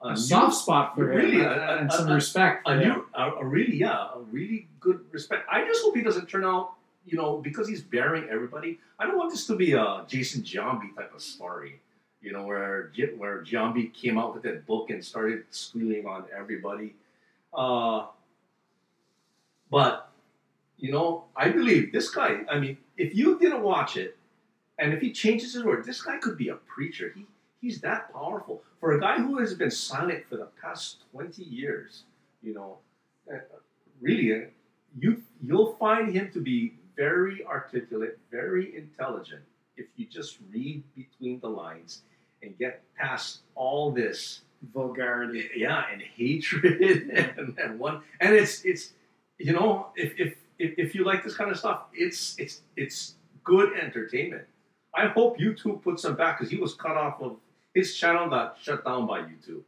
[0.08, 2.68] a, a soft spot for really, him and some respect.
[2.68, 5.48] A, new, a, really, yeah, a really good respect.
[5.52, 6.74] I just hope he doesn't turn out,
[7.06, 8.80] you know, because he's burying everybody.
[9.00, 11.80] I don't want this to be a Jason Giambi type of story,
[12.22, 16.96] you know, where where Giambi came out with that book and started squealing on everybody.
[17.54, 18.08] Uh,
[19.70, 20.10] but
[20.78, 22.42] you know, I believe this guy.
[22.50, 24.18] I mean, if you didn't watch it,
[24.80, 27.14] and if he changes his word, this guy could be a preacher.
[27.16, 27.26] He
[27.62, 28.64] He's that powerful.
[28.80, 32.04] For a guy who has been silent for the past 20 years,
[32.42, 32.80] you know,
[33.32, 33.38] uh,
[34.02, 34.48] really, uh,
[35.00, 39.44] you, you'll find him to be very articulate, very intelligent
[39.78, 42.02] if you just read between the lines
[42.44, 44.42] and get past all this
[44.74, 48.94] vulgarity yeah and hatred and, and one and it's it's
[49.40, 53.16] you know if, if if if you like this kind of stuff it's it's it's
[53.44, 54.44] good entertainment
[54.94, 57.38] i hope youtube puts him back because he was cut off of
[57.74, 59.64] his channel got shut down by YouTube.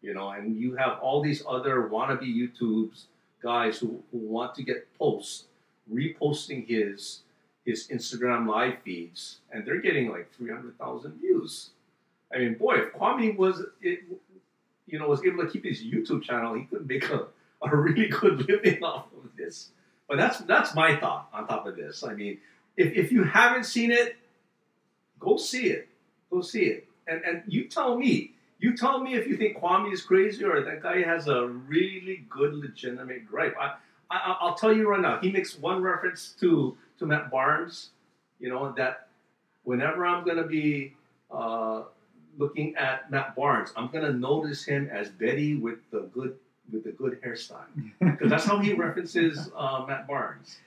[0.00, 3.04] You know, and you have all these other wannabe YouTubes
[3.42, 5.44] guys who, who want to get posts,
[5.92, 7.20] reposting his
[7.64, 11.70] his Instagram live feeds, and they're getting like three hundred thousand views.
[12.34, 14.00] I mean, boy, if Kwame was it,
[14.86, 17.26] you know, was able to keep his YouTube channel, he could make a,
[17.62, 19.68] a really good living off of this.
[20.08, 22.02] But that's that's my thought on top of this.
[22.02, 22.38] I mean,
[22.76, 24.16] if, if you haven't seen it,
[25.20, 25.88] go see it.
[26.30, 26.88] Go see it.
[27.12, 28.32] And and you tell me.
[28.58, 32.24] You tell me if you think Kwame is crazy or that guy has a really
[32.30, 33.56] good, legitimate gripe.
[33.58, 33.74] I,
[34.08, 35.18] I I'll tell you right now.
[35.20, 37.90] He makes one reference to to Matt Barnes.
[38.38, 39.08] You know that
[39.64, 40.94] whenever I'm gonna be
[41.30, 41.82] uh,
[42.38, 46.36] looking at Matt Barnes, I'm gonna notice him as Betty with the good
[46.72, 47.66] with the good hairstyle
[48.00, 50.58] because that's how he references uh, Matt Barnes.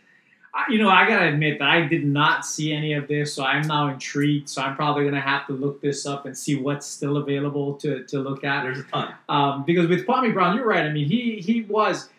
[0.70, 3.68] You know, I gotta admit that I did not see any of this, so I'm
[3.68, 4.50] now intrigued.
[4.50, 8.04] So I'm probably gonna have to look this up and see what's still available to,
[8.06, 8.64] to look at.
[8.64, 9.14] There's a ton.
[9.30, 10.86] Um, because with Kwame Brown, you're right.
[10.86, 12.10] I mean, he he was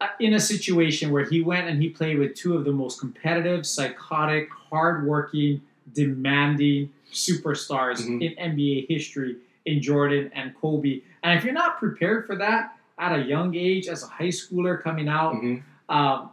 [0.00, 3.00] uh, in a situation where he went and he played with two of the most
[3.00, 5.62] competitive, psychotic, hardworking,
[5.94, 8.22] demanding superstars Mhm.
[8.22, 11.00] in NBA history in Jordan and Kobe.
[11.22, 14.80] And if you're not prepared for that at a young age, as a high schooler
[14.80, 15.62] coming out, Mhm.
[15.88, 16.28] um,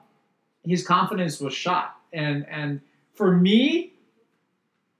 [0.65, 1.95] his confidence was shot.
[2.13, 2.81] And and
[3.13, 3.93] for me,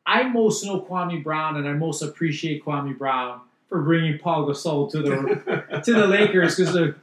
[0.05, 4.91] I most know Kwame Brown, and I most appreciate Kwame Brown for bringing Paul Gasol
[4.91, 6.95] to the to the Lakers because the,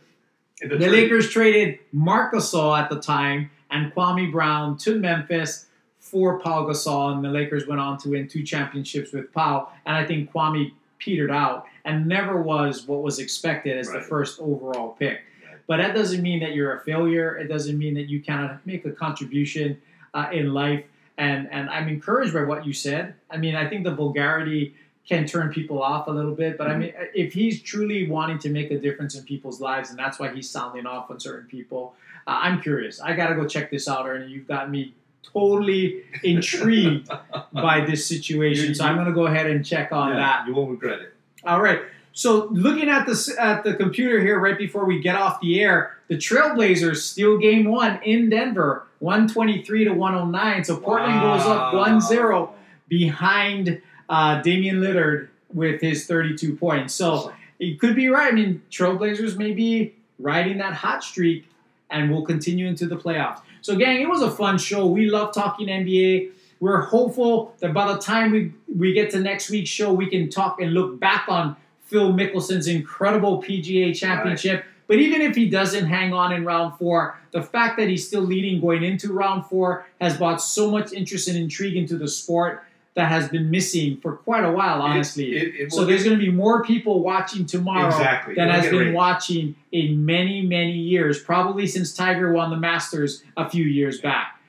[0.61, 0.88] In the.
[0.88, 5.66] Lakers traded Marc Gasol at the time and Kwame Brown to Memphis
[5.98, 9.72] for Paul Gasol, and the Lakers went on to win two championships with Paul.
[9.84, 14.40] And I think Kwame petered out and never was what was expected as the first
[14.40, 15.20] overall pick.
[15.68, 17.36] But that doesn't mean that you're a failure.
[17.36, 19.80] It doesn't mean that you cannot make a contribution
[20.14, 20.84] uh, in life.
[21.18, 23.14] And and I'm encouraged by what you said.
[23.30, 24.74] I mean, I think the vulgarity
[25.08, 26.56] can turn people off a little bit.
[26.58, 29.98] But I mean, if he's truly wanting to make a difference in people's lives, and
[29.98, 31.94] that's why he's sounding off on certain people,
[32.26, 33.00] uh, I'm curious.
[33.00, 34.30] I got to go check this out, Ernie.
[34.30, 37.10] You've got me totally intrigued
[37.52, 38.68] by this situation.
[38.68, 40.46] You- So I'm going to go ahead and check on Yeah, that.
[40.46, 41.14] You won't regret it.
[41.44, 41.80] All right.
[42.18, 45.98] So looking at the at the computer here right before we get off the air,
[46.08, 50.64] the Trailblazers steal game one in Denver, 123 to 109.
[50.64, 52.50] So Portland goes up 1-0
[52.88, 56.92] behind uh, Damian Lillard with his 32 points.
[56.92, 58.32] So you could be right.
[58.32, 61.46] I mean, Trailblazers may be riding that hot streak
[61.88, 63.42] and will continue into the playoffs.
[63.62, 64.88] So, gang, it was a fun show.
[64.88, 66.32] We love talking NBA.
[66.58, 70.28] We're hopeful that by the time we, we get to next week's show, we can
[70.28, 71.54] talk and look back on
[71.89, 74.64] Phil Mickelson's incredible PGA championship.
[74.86, 78.22] But even if he doesn't hang on in round four, the fact that he's still
[78.22, 82.62] leading going into round four has brought so much interest and intrigue into the sport
[82.95, 85.36] that has been missing for quite a while, honestly.
[85.36, 88.34] It- it- it so there's going to be more people watching tomorrow Exactly.
[88.34, 93.49] than has been watching in many, many years, probably since Tiger won the Masters a
[93.49, 94.41] few years back.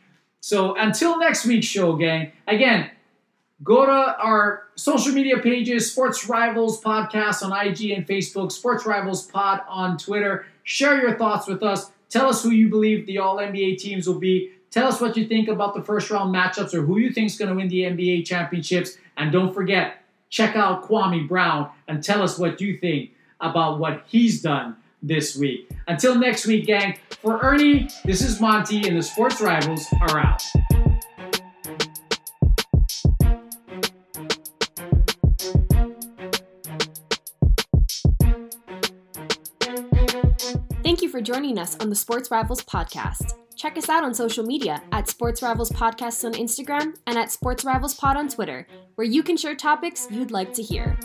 [0.41, 2.89] So until next week's show, gang, again,
[3.63, 9.25] go to our social media pages, Sports Rivals Podcast on IG and Facebook, Sports Rivals
[9.27, 10.45] Pod on Twitter.
[10.63, 11.91] Share your thoughts with us.
[12.09, 14.51] Tell us who you believe the All NBA teams will be.
[14.71, 17.37] Tell us what you think about the first round matchups or who you think is
[17.37, 18.97] going to win the NBA championships.
[19.17, 24.03] And don't forget, check out Kwame Brown and tell us what you think about what
[24.07, 25.69] he's done this week.
[25.87, 30.43] Until next week, gang, for Ernie, this is Monty, and the Sports Rivals are out.
[41.19, 43.33] For joining us on the Sports Rivals podcast.
[43.57, 47.65] Check us out on social media at Sports Rivals Podcasts on Instagram and at Sports
[47.65, 48.65] Rivals Pod on Twitter,
[48.95, 50.97] where you can share topics you'd like to hear.